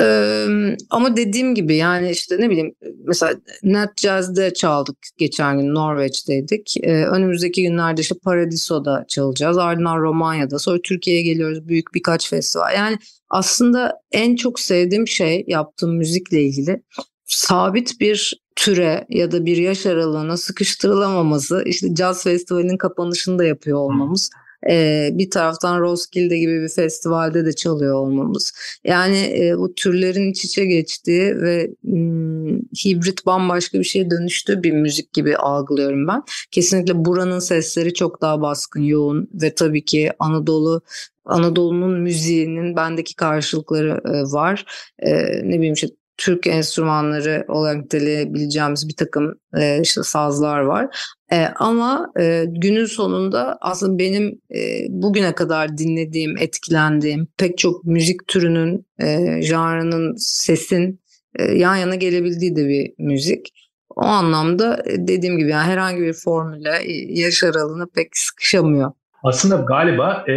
[0.00, 0.46] Ee,
[0.90, 6.74] ama dediğim gibi yani işte ne bileyim mesela Net Jazz'de çaldık geçen gün Norveç'teydik.
[6.82, 9.58] Ee, önümüzdeki günlerde işte Paradiso'da çalacağız.
[9.58, 12.74] Ardından Romanya'da sonra Türkiye'ye geliyoruz büyük birkaç festival.
[12.74, 12.98] Yani
[13.30, 16.82] aslında en çok sevdiğim şey yaptığım müzikle ilgili
[17.24, 23.78] sabit bir türe ya da bir yaş aralığına sıkıştırılamaması işte Jazz Festivali'nin kapanışını da yapıyor
[23.78, 24.30] olmamız.
[24.32, 28.52] Hmm e, bir taraftan Roskilde gibi bir festivalde de çalıyor olmamız.
[28.84, 34.72] Yani e, bu türlerin iç içe geçtiği ve m, hibrit bambaşka bir şeye dönüştüğü bir
[34.72, 36.22] müzik gibi algılıyorum ben.
[36.50, 40.82] Kesinlikle buranın sesleri çok daha baskın, yoğun ve tabii ki Anadolu
[41.24, 44.64] Anadolu'nun müziğinin bendeki karşılıkları e, var.
[44.98, 50.96] E, ne bileyim işte Türk enstrümanları olarak niteleyebileceğimiz bir takım e, işte sazlar var.
[51.32, 58.28] E, ama e, günün sonunda aslında benim e, bugüne kadar dinlediğim, etkilendiğim pek çok müzik
[58.28, 61.00] türünün, e, janrının, sesin
[61.38, 63.52] e, yan yana gelebildiği de bir müzik.
[63.96, 68.92] O anlamda e, dediğim gibi yani herhangi bir formüle e, yaş aralığına pek sıkışamıyor.
[69.22, 70.34] Aslında galiba e,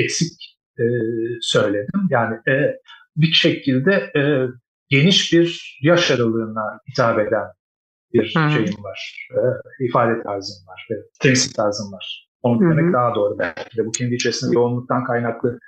[0.00, 0.84] eksik e,
[1.40, 2.00] söyledim.
[2.10, 2.54] Yani e,
[3.16, 4.20] bir şekilde e,
[4.94, 7.46] geniş bir yaş aralığına hitap eden
[8.12, 8.50] bir Hı-hı.
[8.50, 9.28] şeyim var.
[9.32, 9.40] E,
[9.84, 12.28] ifade tarzım var ve temsil tarzım var.
[12.42, 12.70] Onu Hı-hı.
[12.70, 15.58] demek daha doğru belki de bu kendi içerisinde yoğunluktan kaynaklı.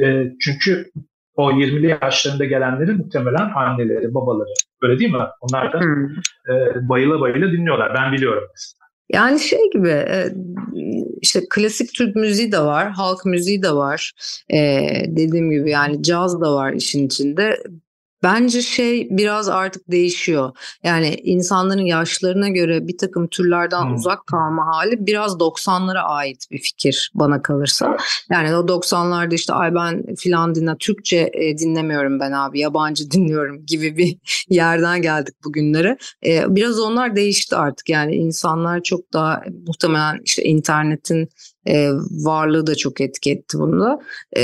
[0.00, 0.90] E, çünkü
[1.34, 4.54] o 20'li yaşlarında gelenlerin muhtemelen anneleri, babaları.
[4.82, 5.18] Öyle değil mi?
[5.40, 5.80] Onlar da
[6.52, 7.94] e, bayıla bayıla dinliyorlar.
[7.94, 8.80] Ben biliyorum mesela.
[9.12, 10.28] Yani şey gibi e,
[11.22, 14.12] işte klasik Türk müziği de var, halk müziği de var.
[14.52, 17.62] Ee, dediğim gibi yani caz da var işin içinde.
[18.22, 20.50] Bence şey biraz artık değişiyor.
[20.82, 23.94] Yani insanların yaşlarına göre bir takım türlerden hmm.
[23.94, 27.96] uzak kalma hali biraz 90'lara ait bir fikir bana kalırsa.
[28.30, 33.66] Yani o 90'larda işte ay ben filan dinle Türkçe e, dinlemiyorum ben abi yabancı dinliyorum
[33.66, 35.96] gibi bir yerden geldik bugünlere.
[36.26, 41.28] E, biraz onlar değişti artık yani insanlar çok daha muhtemelen işte internetin
[41.66, 44.00] e, varlığı da çok etki etti bunda.
[44.36, 44.42] E,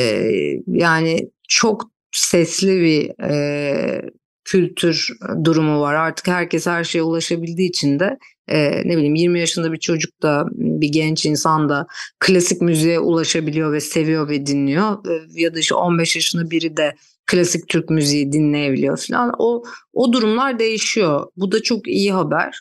[0.67, 4.11] yani çok sesli bir e,
[4.45, 5.09] kültür
[5.45, 5.95] durumu var.
[5.95, 10.47] Artık herkes her şeye ulaşabildiği için de e, ne bileyim 20 yaşında bir çocuk da
[10.53, 11.87] bir genç insan da
[12.21, 14.93] klasik müziğe ulaşabiliyor ve seviyor ve dinliyor.
[14.93, 16.95] E, ya da işte 15 yaşında biri de
[17.27, 19.33] klasik Türk müziği dinleyebiliyor falan.
[19.39, 21.27] O o durumlar değişiyor.
[21.37, 22.61] Bu da çok iyi haber.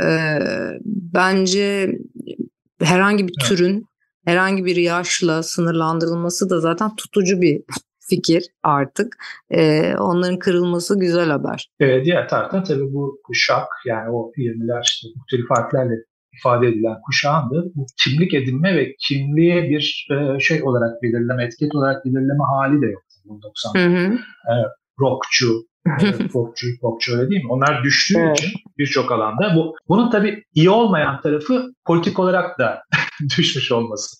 [0.00, 0.38] E,
[0.86, 1.98] bence
[2.80, 3.86] herhangi bir türün
[4.26, 7.62] herhangi bir yaşla sınırlandırılması da zaten tutucu bir
[8.08, 9.16] fikir artık.
[9.50, 11.68] E, onların kırılması güzel haber.
[11.80, 15.94] E, diğer taraftan tabii bu kuşak yani o 20'ler işte muhtelif harflerle
[16.38, 21.74] ifade edilen kuşağın da bu kimlik edinme ve kimliğe bir e, şey olarak belirleme, etiket
[21.74, 23.02] olarak belirleme hali de yok.
[23.24, 24.14] Bu 90 hı hı.
[24.52, 24.54] E,
[25.00, 25.62] rockçu,
[26.32, 27.52] popçu, popçu öyle değil mi?
[27.52, 28.38] Onlar düştüğü evet.
[28.38, 32.82] için birçok alanda bu bunun tabii iyi olmayan tarafı politik olarak da
[33.38, 34.16] düşmüş olması.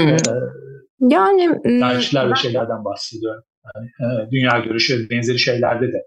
[0.00, 0.16] Ee,
[1.00, 3.44] yani tarihçiler ve şeylerden bahsediyorum.
[4.00, 6.06] Yani, dünya görüşü benzeri şeylerde de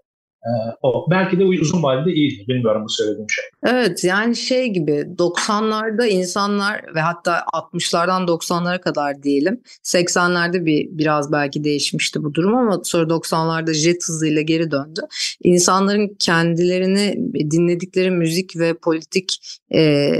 [0.82, 1.10] o.
[1.10, 2.48] Belki de uzun vadede iyidir.
[2.48, 3.44] Bilmiyorum bu söylediğim şey.
[3.66, 11.32] Evet yani şey gibi 90'larda insanlar ve hatta 60'lardan 90'lara kadar diyelim 80'lerde bir biraz
[11.32, 15.00] belki değişmişti bu durum ama sonra 90'larda jet hızıyla geri döndü.
[15.42, 17.14] İnsanların kendilerini
[17.50, 20.12] dinledikleri müzik ve politik e,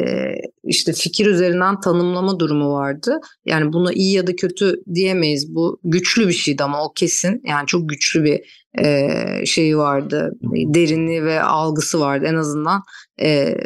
[0.64, 3.20] işte fikir üzerinden tanımlama durumu vardı.
[3.46, 5.54] Yani buna iyi ya da kötü diyemeyiz.
[5.54, 7.42] Bu güçlü bir şeydi ama o kesin.
[7.44, 10.32] Yani çok güçlü bir e, şeyi vardı.
[10.42, 12.26] Derinliği ve algısı vardı.
[12.28, 12.82] En azından
[13.20, 13.56] e,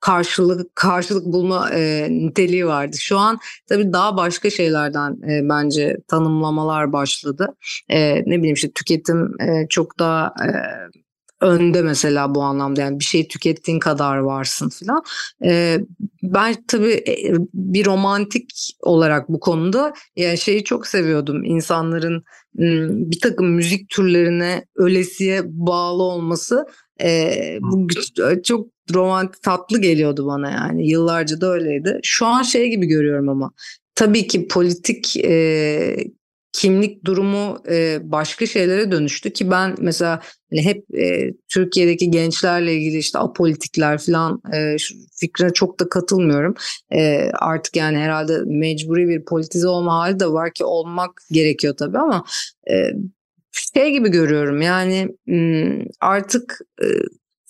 [0.00, 2.96] karşılık karşılık bulma e, niteliği vardı.
[3.00, 7.54] Şu an tabii daha başka şeylerden e, bence tanımlamalar başladı.
[7.88, 10.48] E, ne bileyim işte tüketim e, çok daha e,
[11.40, 15.02] önde mesela bu anlamda yani bir şey tükettiğin kadar varsın filan.
[15.44, 15.78] Ee,
[16.22, 22.24] ben tabii e, bir romantik olarak bu konuda yani şeyi çok seviyordum insanların
[23.10, 26.66] bir takım müzik türlerine ölesiye bağlı olması
[27.02, 27.88] e, bu
[28.42, 32.00] çok romantik tatlı geliyordu bana yani yıllarca da öyleydi.
[32.02, 33.52] Şu an şey gibi görüyorum ama
[33.94, 35.96] tabii ki politik e,
[36.56, 42.98] kimlik durumu e, başka şeylere dönüştü ki ben mesela hani hep e, Türkiye'deki gençlerle ilgili
[42.98, 44.76] işte apolitikler falan e,
[45.20, 46.54] fikrine çok da katılmıyorum.
[46.92, 51.98] E, artık yani herhalde mecburi bir politize olma hali de var ki olmak gerekiyor tabii
[51.98, 52.24] ama
[52.70, 52.90] e,
[53.52, 55.08] şey gibi görüyorum yani
[56.00, 56.60] artık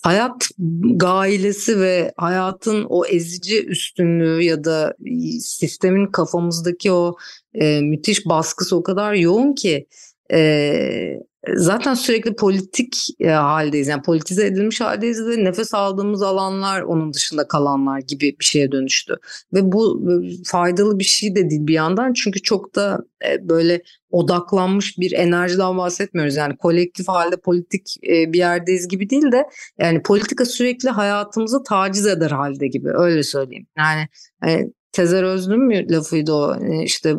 [0.01, 0.49] hayat
[0.95, 4.93] gailesi ve hayatın o ezici üstünlüğü ya da
[5.39, 7.15] sistemin kafamızdaki o
[7.53, 9.87] e, müthiş baskısı o kadar yoğun ki
[10.33, 11.19] e,
[11.55, 13.87] zaten sürekli politik e, haldeyiz.
[13.87, 19.15] Yani politize edilmiş haldeyiz ve nefes aldığımız alanlar onun dışında kalanlar gibi bir şeye dönüştü.
[19.53, 20.03] Ve bu
[20.45, 22.13] faydalı bir şey de değil bir yandan.
[22.13, 23.81] Çünkü çok da e, böyle
[24.11, 26.35] odaklanmış bir enerjiden bahsetmiyoruz.
[26.35, 29.43] Yani kolektif halde politik e, bir yerdeyiz gibi değil de
[29.79, 33.67] yani politika sürekli hayatımızı taciz eder halde gibi öyle söyleyeyim.
[33.77, 34.07] Yani
[34.47, 37.15] e, Tezer Özlüm mü lafıydı o e, işte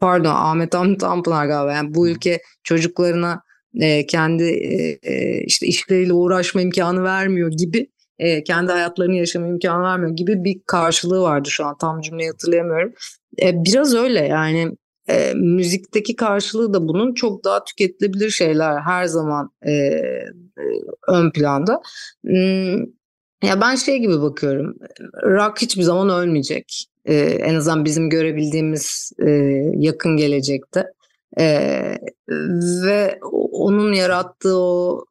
[0.00, 3.42] pardon Ahmet Hamdi Tanpınar galiba yani bu ülke çocuklarına
[3.80, 7.90] e, kendi e, e, işte işleriyle uğraşma imkanı vermiyor gibi
[8.46, 12.92] kendi hayatlarını yaşama imkanı vermiyor gibi bir karşılığı vardı şu an tam cümleyi hatırlayamıyorum.
[13.42, 14.76] Biraz öyle yani
[15.34, 19.50] müzikteki karşılığı da bunun çok daha tüketilebilir şeyler her zaman
[21.08, 21.80] ön planda.
[22.24, 22.80] Hmm,
[23.44, 24.76] ya ben şey gibi bakıyorum
[25.22, 29.30] rock hiçbir zaman ölmeyecek e, en azından bizim görebildiğimiz e,
[29.76, 30.86] yakın gelecekte.
[31.38, 31.44] E,
[32.84, 33.18] ve
[33.52, 35.04] onun yarattığı o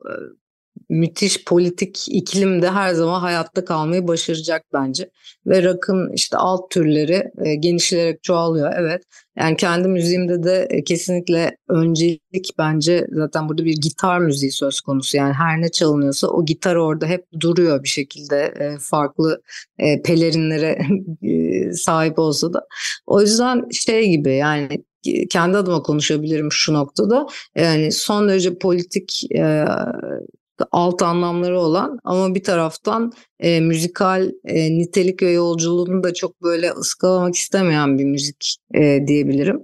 [0.89, 5.09] müthiş politik iklimde her zaman hayatta kalmayı başaracak bence.
[5.45, 8.73] Ve rock'ın işte alt türleri e, genişleyerek çoğalıyor.
[8.77, 9.03] Evet
[9.37, 15.17] yani kendi müziğimde de e, kesinlikle öncelik bence zaten burada bir gitar müziği söz konusu.
[15.17, 19.41] Yani her ne çalınıyorsa o gitar orada hep duruyor bir şekilde e, farklı
[19.79, 20.79] e, pelerinlere
[21.73, 22.67] sahip olsa da.
[23.07, 24.83] O yüzden şey gibi yani
[25.29, 27.27] kendi adıma konuşabilirim şu noktada.
[27.55, 29.65] Yani son derece politik e,
[30.71, 36.71] alt anlamları olan ama bir taraftan e, müzikal e, nitelik ve yolculuğunu da çok böyle
[36.71, 39.63] ıskalamak istemeyen bir müzik e, diyebilirim.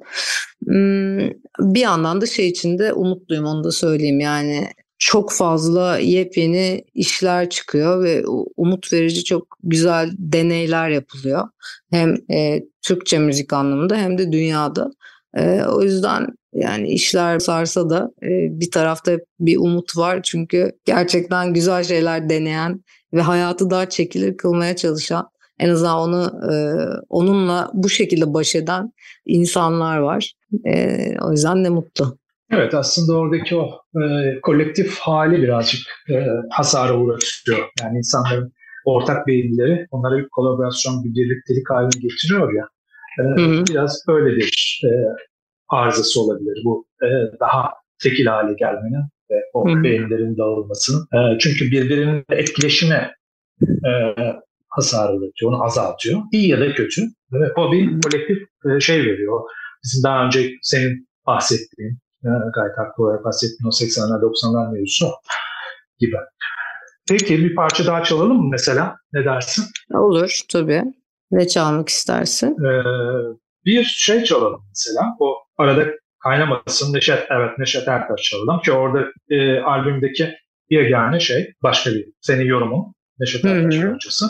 [0.65, 4.67] Hmm, bir yandan da şey içinde umutluyum onu da söyleyeyim yani
[4.99, 8.23] çok fazla yepyeni işler çıkıyor ve
[8.57, 11.47] umut verici çok güzel deneyler yapılıyor.
[11.91, 14.91] Hem e, Türkçe müzik anlamında hem de dünyada.
[15.37, 20.19] E, o yüzden yani işler sarsa da e, bir tarafta bir umut var.
[20.23, 26.53] Çünkü gerçekten güzel şeyler deneyen ve hayatı daha çekilir kılmaya çalışan en azından onu e,
[27.09, 28.91] onunla bu şekilde baş eden
[29.25, 30.33] insanlar var.
[30.65, 32.17] E, o yüzden ne mutlu.
[32.51, 33.69] Evet aslında oradaki o
[34.01, 37.69] e, kolektif hali birazcık e, hasara uğratıyor.
[37.81, 38.53] Yani insanların
[38.85, 42.65] ortak beyinleri onlara bir kolaborasyon, bir birliktelik haline getiriyor ya.
[43.19, 43.63] E, hı.
[43.69, 44.89] Biraz öyle bir e,
[45.69, 46.61] arızası olabilir.
[46.65, 47.07] Bu e,
[47.39, 51.01] daha tekil hale gelmenin ve o beyinlerin dağılmasının.
[51.13, 53.15] E, çünkü birbirinin etkileşime
[53.61, 53.91] e,
[54.69, 56.21] hasar üretiyor, onu azaltıyor.
[56.31, 57.01] İyi ya da kötü.
[57.31, 59.39] Ve o bir kolektif e, şey veriyor.
[59.83, 61.91] Bizim daha önce senin bahsettiğin,
[62.23, 65.07] e, gayet haklı olarak bahsettiğin o 80'ler 90'lar mevzusu
[65.99, 66.15] gibi.
[67.09, 68.95] Peki bir parça daha çalalım mı mesela?
[69.13, 69.65] Ne dersin?
[69.93, 70.83] Olur tabii.
[71.31, 72.57] Ne çalmak istersin?
[72.65, 72.83] Ee,
[73.65, 75.15] bir şey çalalım mesela.
[75.19, 75.85] O arada
[76.23, 80.35] kaynamasın Neşet, evet Neşet Ertaş çalalım ki orada e, albümdeki
[80.69, 84.25] yegane şey başka bir senin yorumun Neşet Ertaş parçası.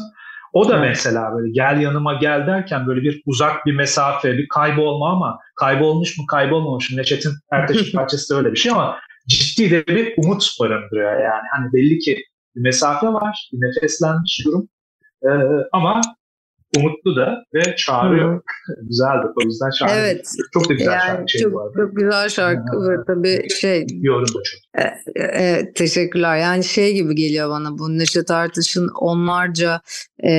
[0.54, 0.88] O da evet.
[0.90, 6.18] mesela böyle gel yanıma gel derken böyle bir uzak bir mesafe, bir kaybolma ama kaybolmuş
[6.18, 10.48] mu kaybolmamış mı Neşet'in Ertaş'ın parçası da öyle bir şey ama ciddi de bir umut
[10.60, 11.44] barındırıyor yani.
[11.56, 12.18] Hani belli ki
[12.56, 14.70] bir mesafe var, bir nefeslenmiş durum.
[15.24, 15.30] Ee,
[15.72, 16.02] ama
[16.78, 18.36] umutlu da ve çağırıyor.
[18.36, 18.42] Hı.
[18.82, 19.96] Güzeldi o yüzden şarkı.
[19.96, 20.30] Evet.
[20.54, 21.32] Çok da güzel yani şarkı.
[21.32, 23.86] Şey çok, çok güzel şarkı ve tabii şey.
[24.02, 24.86] Yorum da çok.
[25.16, 26.38] E, e, teşekkürler.
[26.38, 29.82] Yani şey gibi geliyor bana bu Neşet Ertaş'ın onlarca
[30.24, 30.32] e,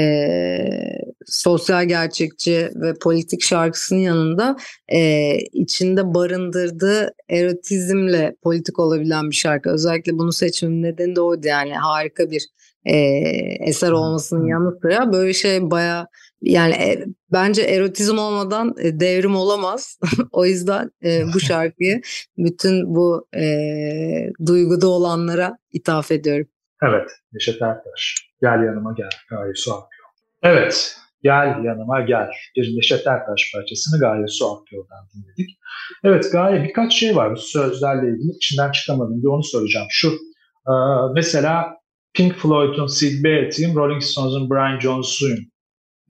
[1.27, 4.57] sosyal gerçekçi ve politik şarkısının yanında
[4.89, 9.71] e, içinde barındırdığı erotizmle politik olabilen bir şarkı.
[9.71, 12.47] Özellikle bunu seçmemin nedeni de oydu yani harika bir
[12.85, 12.97] e,
[13.69, 16.07] eser olmasının yanı sıra böyle şey baya
[16.43, 19.99] yani e, bence erotizm olmadan e, devrim olamaz.
[20.33, 22.01] o yüzden e, bu şarkıyı
[22.39, 23.45] bütün bu e,
[24.47, 26.47] duyguda olanlara ithaf ediyorum.
[26.83, 28.31] Evet, Neşet Ertaş.
[28.43, 29.11] Gel yanıma gel.
[29.31, 30.09] Gaye Su Akıyor.
[30.43, 32.31] Evet, Gel yanıma gel.
[32.57, 35.59] Bir Neşet Ertaş parçasını Gaye Su Akıyor'dan dinledik.
[36.05, 38.33] Evet Gaye birkaç şey var bu sözlerle ilgili.
[38.33, 39.23] İçinden çıkamadım.
[39.23, 39.87] Bir onu soracağım.
[39.91, 40.09] Şu
[40.69, 40.73] e,
[41.15, 41.80] mesela
[42.15, 45.39] Pink Floyd'un Sid Barrett'in, Rolling Stones'un Brian Jones'un.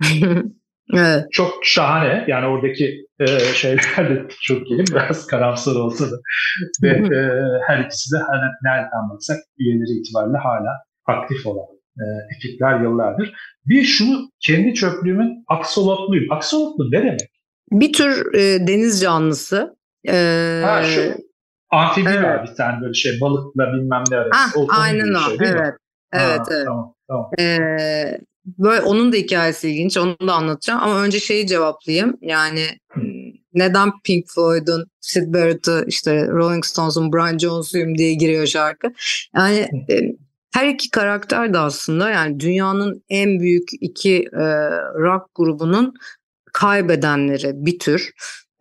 [0.94, 1.24] evet.
[1.32, 2.24] Çok şahane.
[2.28, 4.78] Yani oradaki e, şeyler de çok iyi.
[4.78, 6.16] Biraz karamsar olsa da.
[6.82, 7.20] Ve e,
[7.66, 10.70] her ikisi de hani nereden baksak üyeleri itibariyle hala
[11.06, 11.66] aktif olan
[11.98, 12.04] e,
[12.36, 13.34] ekipler yıllardır.
[13.66, 16.32] Bir şunu kendi çöplüğümün aksolotluyum.
[16.32, 17.30] Aksolotlu ne demek?
[17.72, 19.76] Bir tür e, deniz canlısı.
[20.08, 21.14] E, ha şu
[21.70, 22.24] amfibi evet.
[22.24, 24.60] var bir tane böyle şey balıkla bilmem ne arası.
[24.70, 25.20] Ah, aynen o.
[25.20, 25.60] Şey, evet.
[25.60, 25.72] Mi?
[26.12, 26.66] Evet, ha, evet.
[26.66, 27.30] Tamam, tamam.
[27.38, 28.20] Ee,
[28.58, 29.96] böyle onun da hikayesi ilginç.
[29.96, 30.80] Onu da anlatacağım.
[30.82, 32.18] Ama önce şeyi cevaplayayım.
[32.20, 38.92] Yani hmm, neden Pink Floyd'un Sid Barrett'ı işte Rolling Stones'un Brian Jones'uyum diye giriyor şarkı.
[39.36, 40.00] Yani e,
[40.54, 44.44] her iki karakter de aslında yani dünyanın en büyük iki e,
[44.98, 45.94] rock grubunun
[46.52, 48.10] kaybedenleri bir tür.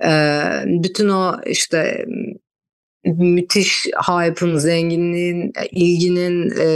[0.03, 2.05] E, bütün o işte
[3.05, 6.67] müthiş hype'ın, zenginliğin, ilginin e,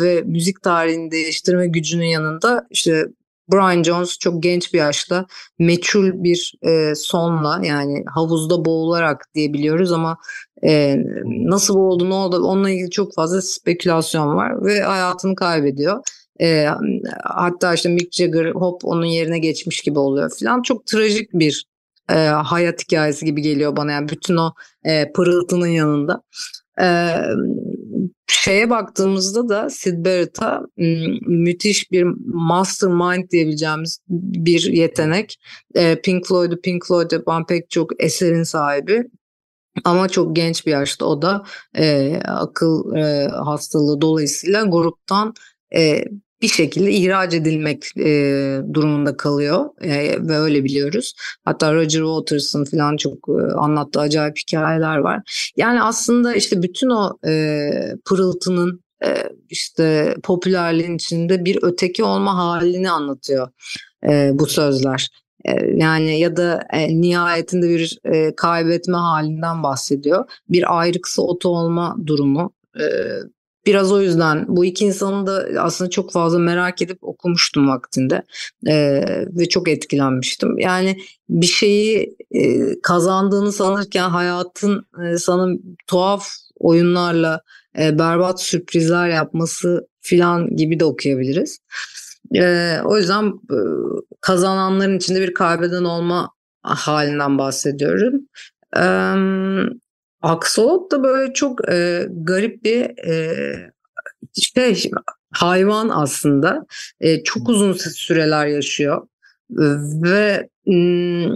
[0.00, 3.06] ve müzik tarihini değiştirme gücünün yanında işte
[3.52, 5.26] Brian Jones çok genç bir yaşta
[5.58, 10.18] meçhul bir e, sonla yani havuzda boğularak diyebiliyoruz ama
[10.64, 16.00] e, nasıl boğuldu ne oldu onunla ilgili çok fazla spekülasyon var ve hayatını kaybediyor.
[16.40, 16.66] E,
[17.22, 20.62] hatta işte Mick Jagger hop onun yerine geçmiş gibi oluyor falan.
[20.62, 21.64] Çok trajik bir
[22.10, 26.22] e, hayat hikayesi gibi geliyor bana yani bütün o e, pırıltının yanında.
[26.80, 27.14] E,
[28.26, 30.62] şeye baktığımızda da Sid Barrett'a
[31.26, 35.40] müthiş bir mastermind diyebileceğimiz bir yetenek.
[35.74, 39.04] E, Pink Floyd'u Pink Floyd yapan pek çok eserin sahibi.
[39.84, 41.42] Ama çok genç bir yaşta o da
[41.76, 45.34] e, akıl e, hastalığı dolayısıyla gruptan
[45.74, 46.04] e,
[46.42, 48.10] bir şekilde ihraç edilmek e,
[48.74, 51.14] durumunda kalıyor e, ve öyle biliyoruz.
[51.44, 55.50] Hatta Roger Waters'ın falan çok e, anlattığı acayip hikayeler var.
[55.56, 57.70] Yani aslında işte bütün o e,
[58.04, 59.08] pırıltının e,
[59.48, 63.48] işte popülerliğin içinde bir öteki olma halini anlatıyor
[64.08, 65.08] e, bu sözler.
[65.44, 70.24] E, yani ya da e, nihayetinde bir e, kaybetme halinden bahsediyor.
[70.48, 72.52] Bir ayrıksı otu olma durumu.
[72.80, 72.84] E,
[73.68, 78.22] Biraz o yüzden bu iki insanı da aslında çok fazla merak edip okumuştum vaktinde
[78.66, 80.58] ee, ve çok etkilenmiştim.
[80.58, 80.98] Yani
[81.28, 82.40] bir şeyi e,
[82.82, 85.54] kazandığını sanırken hayatın e, sana
[85.86, 87.40] tuhaf oyunlarla
[87.78, 91.58] e, berbat sürprizler yapması filan gibi de okuyabiliriz.
[92.34, 93.58] E, o yüzden e,
[94.20, 96.30] kazananların içinde bir kaybeden olma
[96.62, 98.14] halinden bahsediyorum.
[98.76, 98.84] E,
[100.22, 103.44] Aksolot da böyle çok e, garip bir e,
[104.34, 104.90] şey
[105.32, 106.66] hayvan aslında.
[107.00, 109.06] E, çok uzun süreler yaşıyor
[110.02, 111.28] ve m,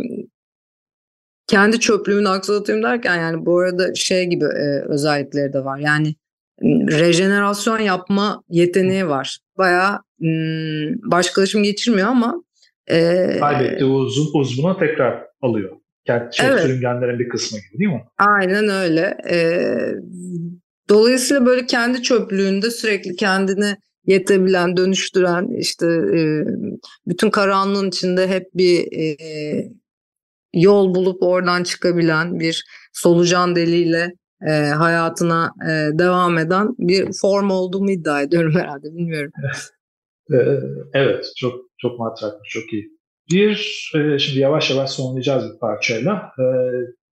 [1.46, 5.78] kendi çöplüğümü aksolotuyum derken yani bu arada şey gibi e, özellikleri de var.
[5.78, 6.14] Yani
[6.90, 9.38] rejenerasyon yapma yeteneği var.
[9.58, 10.30] Bayağı m,
[11.10, 12.42] başkalaşım geçirmiyor ama
[12.86, 15.76] e, kaybettiği uzun uzvuna tekrar alıyor.
[16.06, 16.62] Kendi şey, evet.
[16.62, 18.04] sürüngenlerin bir kısmı gibi değil mi?
[18.18, 19.16] Aynen öyle.
[19.30, 19.94] Ee,
[20.88, 23.76] dolayısıyla böyle kendi çöplüğünde sürekli kendini
[24.06, 26.20] yetebilen, dönüştüren işte e,
[27.06, 29.16] bütün karanlığın içinde hep bir e,
[30.54, 34.12] yol bulup oradan çıkabilen bir solucan deliyle
[34.48, 39.32] e, hayatına e, devam eden bir form olduğumu iddia ediyorum herhalde bilmiyorum.
[40.94, 43.01] evet çok çok matraklı çok iyi.
[43.30, 46.32] Bir, e, şimdi yavaş yavaş sonlayacağız bir parçayla.
[46.38, 46.44] E,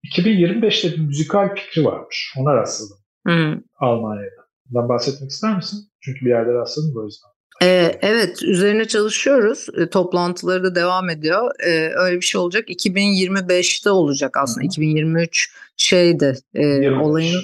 [0.08, 2.34] 2025'te bir müzikal fikri varmış.
[2.38, 2.96] Ona rastladım.
[3.26, 3.62] Hı.
[3.80, 4.44] Almanya'da.
[4.70, 5.78] Bundan bahsetmek ister misin?
[6.00, 7.34] Çünkü bir yerde rastladım o yüzden.
[7.62, 9.66] Ee, evet, üzerine çalışıyoruz.
[9.78, 11.50] E, toplantıları da devam ediyor.
[11.66, 12.68] Ee, öyle bir şey olacak.
[12.68, 14.60] 2025'te olacak aslında.
[14.62, 14.66] Hı.
[14.66, 17.40] 2023 şeydi e, olayın.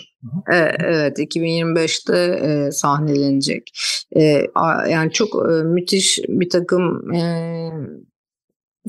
[0.53, 3.71] E, evet, 2025'te e, sahnelenecek.
[4.17, 7.23] E, a, yani çok e, müthiş bir takım e,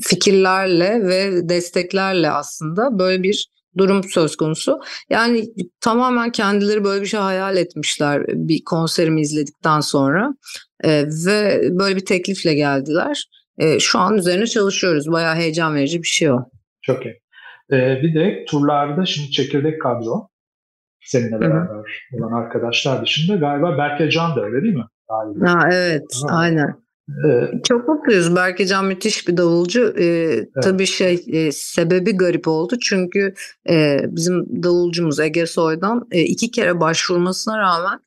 [0.02, 3.48] fikirlerle ve desteklerle aslında böyle bir
[3.78, 4.80] durum söz konusu.
[5.10, 5.44] Yani
[5.80, 10.34] tamamen kendileri böyle bir şey hayal etmişler bir konserimi izledikten sonra
[10.84, 13.24] e, ve böyle bir teklifle geldiler.
[13.58, 15.12] E, şu an üzerine çalışıyoruz.
[15.12, 16.38] Bayağı heyecan verici bir şey o.
[16.82, 17.22] Çok iyi.
[17.72, 20.28] Ee, bir de turlarda şimdi çekirdek kadro
[21.00, 22.26] seninle beraber Hı-hı.
[22.26, 24.84] olan arkadaşlar dışında galiba Berke Can da öyle değil mi?
[25.08, 25.52] Galiba.
[25.52, 26.36] Ha, evet, ha.
[26.36, 26.81] aynen.
[27.26, 27.64] Evet.
[27.64, 28.36] Çok mutluyuz.
[28.36, 29.94] Berkecan müthiş bir davulcu.
[29.98, 30.48] Ee, evet.
[30.62, 32.74] Tabii şey e, sebebi garip oldu.
[32.80, 33.34] Çünkü
[33.68, 38.00] e, bizim davulcumuz Ege Soy'dan e, iki kere başvurmasına rağmen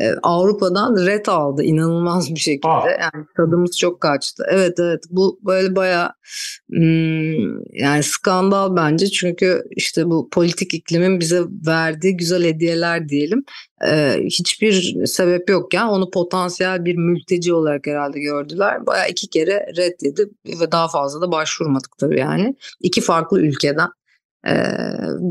[0.00, 2.68] e, Avrupa'dan red aldı inanılmaz bir şekilde.
[2.68, 2.90] Aa.
[2.90, 4.44] Yani tadımız çok kaçtı.
[4.50, 6.12] Evet evet bu böyle baya
[6.70, 13.44] hmm, yani skandal bence çünkü işte bu politik iklimin bize verdiği güzel hediyeler diyelim.
[13.86, 18.86] E, hiçbir sebep yok ya onu potansiyel bir mülteci olarak herhalde gördüler.
[18.86, 20.28] Baya iki kere red yedi
[20.60, 22.54] ve daha fazla da başvurmadık tabii yani.
[22.80, 23.88] iki farklı ülkeden.
[24.46, 24.54] E,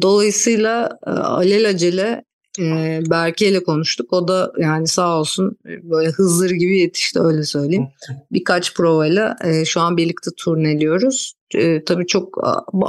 [0.02, 2.24] dolayısıyla e, alelacele
[2.60, 4.14] e, Berke ile konuştuk.
[4.14, 7.88] O da yani sağ olsun böyle Hızır gibi yetişti öyle söyleyeyim.
[8.32, 11.34] Birkaç provayla e, şu an birlikte turneliyoruz.
[11.55, 12.38] E, tabii çok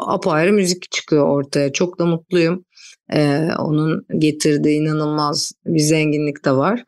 [0.07, 1.73] apayrı müzik çıkıyor ortaya.
[1.73, 2.65] Çok da mutluyum.
[3.13, 6.85] E, onun getirdiği inanılmaz bir zenginlik de var.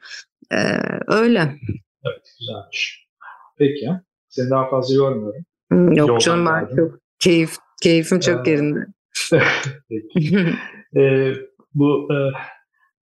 [0.52, 0.58] E,
[1.06, 1.58] öyle.
[2.04, 3.08] Evet güzelmiş.
[3.58, 3.88] Peki.
[4.28, 5.44] Seni daha fazla yormuyorum.
[5.70, 6.76] Yok Yoldan canım ben geldim.
[6.76, 8.86] çok keyif, keyfim çok ee, yerinde.
[9.88, 10.38] Peki.
[10.96, 11.32] ee,
[11.74, 12.16] bu e,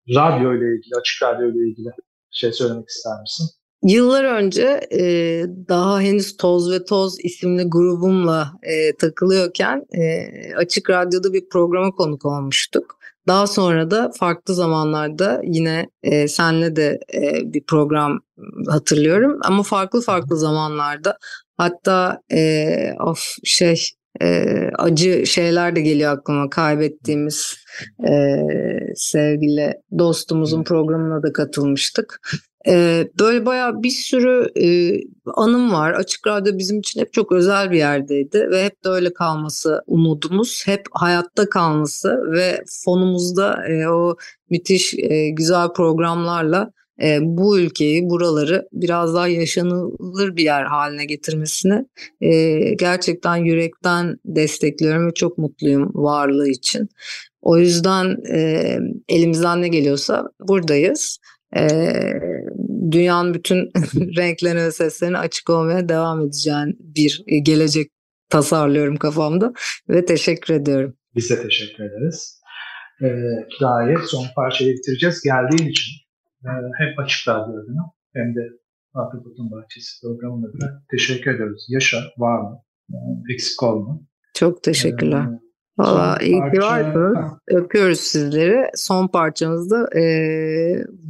[0.09, 1.89] radyo ile ilgili, açık radyo ile ilgili
[2.31, 3.47] şey söylemek ister misin?
[3.83, 5.01] Yıllar önce e,
[5.69, 12.25] daha henüz Toz ve Toz isimli grubumla e, takılıyorken e, Açık Radyo'da bir programa konuk
[12.25, 12.97] olmuştuk.
[13.27, 18.19] Daha sonra da farklı zamanlarda yine e, senle de e, bir program
[18.67, 21.17] hatırlıyorum ama farklı farklı zamanlarda
[21.57, 22.67] hatta e,
[22.99, 23.91] of şey
[24.21, 24.45] e,
[24.77, 27.55] acı şeyler de geliyor aklıma kaybettiğimiz
[28.07, 28.37] e,
[28.95, 32.19] sevgili dostumuzun programına da katılmıştık.
[32.67, 34.99] E, böyle bayağı bir sürü e,
[35.35, 35.93] anım var.
[35.93, 40.63] Açık Radyo bizim için hep çok özel bir yerdeydi ve hep de öyle kalması umudumuz.
[40.65, 44.17] Hep hayatta kalması ve fonumuzda e, o
[44.49, 51.85] müthiş e, güzel programlarla e, bu ülkeyi, buraları biraz daha yaşanılır bir yer haline getirmesini
[52.21, 56.89] e, gerçekten yürekten destekliyorum ve çok mutluyum varlığı için.
[57.41, 58.79] O yüzden e,
[59.09, 61.19] elimizden ne geliyorsa buradayız.
[61.57, 61.67] E,
[62.91, 63.57] dünyanın bütün
[64.17, 67.91] renklerine ve seslerine açık olmaya devam edeceğin bir gelecek
[68.29, 69.53] tasarlıyorum kafamda
[69.89, 70.97] ve teşekkür ediyorum.
[71.15, 72.41] Biz de teşekkür ederiz.
[73.01, 73.07] Ee,
[73.59, 75.21] Gaye son parçayı bitireceğiz.
[75.21, 75.91] Geldiğin için
[76.77, 78.49] hem Açık Radyo'na hem de
[78.93, 81.65] Ahtapot'un Bahçesi programına da teşekkür ediyoruz.
[81.69, 82.61] Yaşa, var mı?
[83.33, 83.99] Eksik olma.
[84.33, 85.23] Çok teşekkürler.
[85.23, 85.45] Ee,
[85.77, 87.17] Valla iyi ki varsınız.
[87.47, 88.69] Öpüyoruz sizleri.
[88.75, 90.03] Son parçamızda e,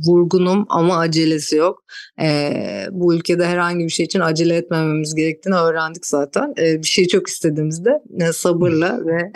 [0.08, 1.84] vurgunum ama acelesi yok.
[2.22, 2.52] E,
[2.92, 6.54] bu ülkede herhangi bir şey için acele etmememiz gerektiğini öğrendik zaten.
[6.58, 9.32] E, bir şey çok istediğimizde e, sabırla ve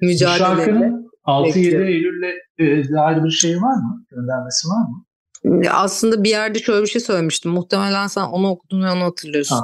[0.02, 0.92] mücadeleyle.
[1.26, 4.04] Şarkının 6-7 Eylül'le e, dair bir şey var mı?
[4.10, 5.04] Göndermesi var mı?
[5.70, 7.52] Aslında bir yerde şöyle bir şey söylemiştim.
[7.52, 9.58] Muhtemelen sen onu okudun ve onu hatırlıyorsun.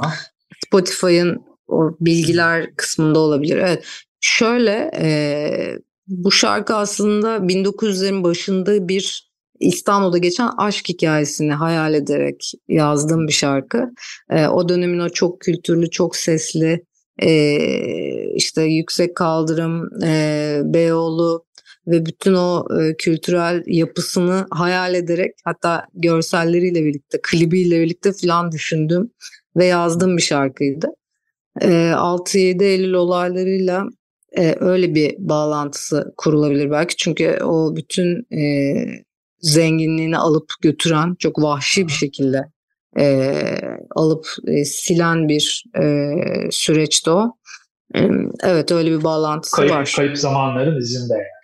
[0.65, 3.57] Spotify'ın o bilgiler kısmında olabilir.
[3.57, 3.85] Evet.
[4.21, 5.09] Şöyle e,
[6.07, 9.27] bu şarkı aslında 1900'lerin başında bir
[9.59, 13.89] İstanbul'da geçen aşk hikayesini hayal ederek yazdığım bir şarkı.
[14.29, 16.83] E, o dönemin o çok kültürlü, çok sesli,
[17.21, 17.57] e,
[18.35, 21.46] işte yüksek kaldırım, e, Beyoğlu
[21.87, 29.11] ve bütün o e, kültürel yapısını hayal ederek hatta görselleriyle birlikte, klibiyle birlikte falan düşündüm
[29.55, 30.87] ve yazdığım bir şarkıydı.
[31.61, 33.85] E, 6-7 Eylül olaylarıyla
[34.37, 36.95] e, öyle bir bağlantısı kurulabilir belki.
[36.95, 38.75] Çünkü o bütün e,
[39.39, 42.41] zenginliğini alıp götüren çok vahşi bir şekilde
[42.99, 43.33] e,
[43.95, 46.13] alıp e, silen bir e,
[46.51, 47.33] süreçti o.
[48.43, 49.93] Evet öyle bir bağlantısı kayıp, var.
[49.95, 51.36] Kayıp zamanların izinde yani.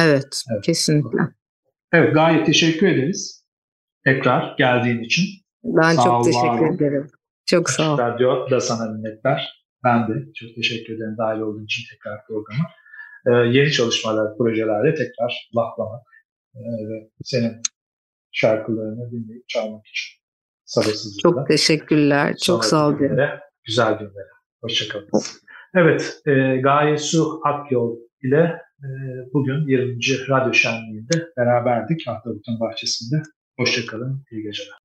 [0.00, 1.18] Evet, evet kesinlikle.
[1.92, 3.44] Evet gayet teşekkür ederiz.
[4.04, 5.24] Tekrar geldiğin için.
[5.64, 7.06] Ben Sağ çok ol, teşekkür ederim.
[7.46, 7.98] Çok sağ ol.
[7.98, 9.64] Radyo da sana minnettar.
[9.84, 12.64] Ben de çok teşekkür ederim dahil olduğun için tekrar programa.
[13.26, 16.02] Ee, yeni çalışmalar, projelerle tekrar laklamak
[16.54, 17.62] ee, ve senin
[18.32, 20.18] şarkılarını dinleyip çalmak için
[20.64, 21.30] sabırsızlıkla.
[21.30, 22.36] Çok teşekkürler.
[22.36, 22.98] Çok sağ olun.
[23.64, 24.28] Güzel günlere.
[24.62, 25.08] Hoşçakalın.
[25.74, 28.62] Evet, e, Gaye Su Akyol ile
[29.32, 30.28] bugün 20.
[30.28, 33.22] Radyo Şenliği'nde beraberdik Ahtapot'un bahçesinde.
[33.58, 34.77] Hoşçakalın, iyi geceler.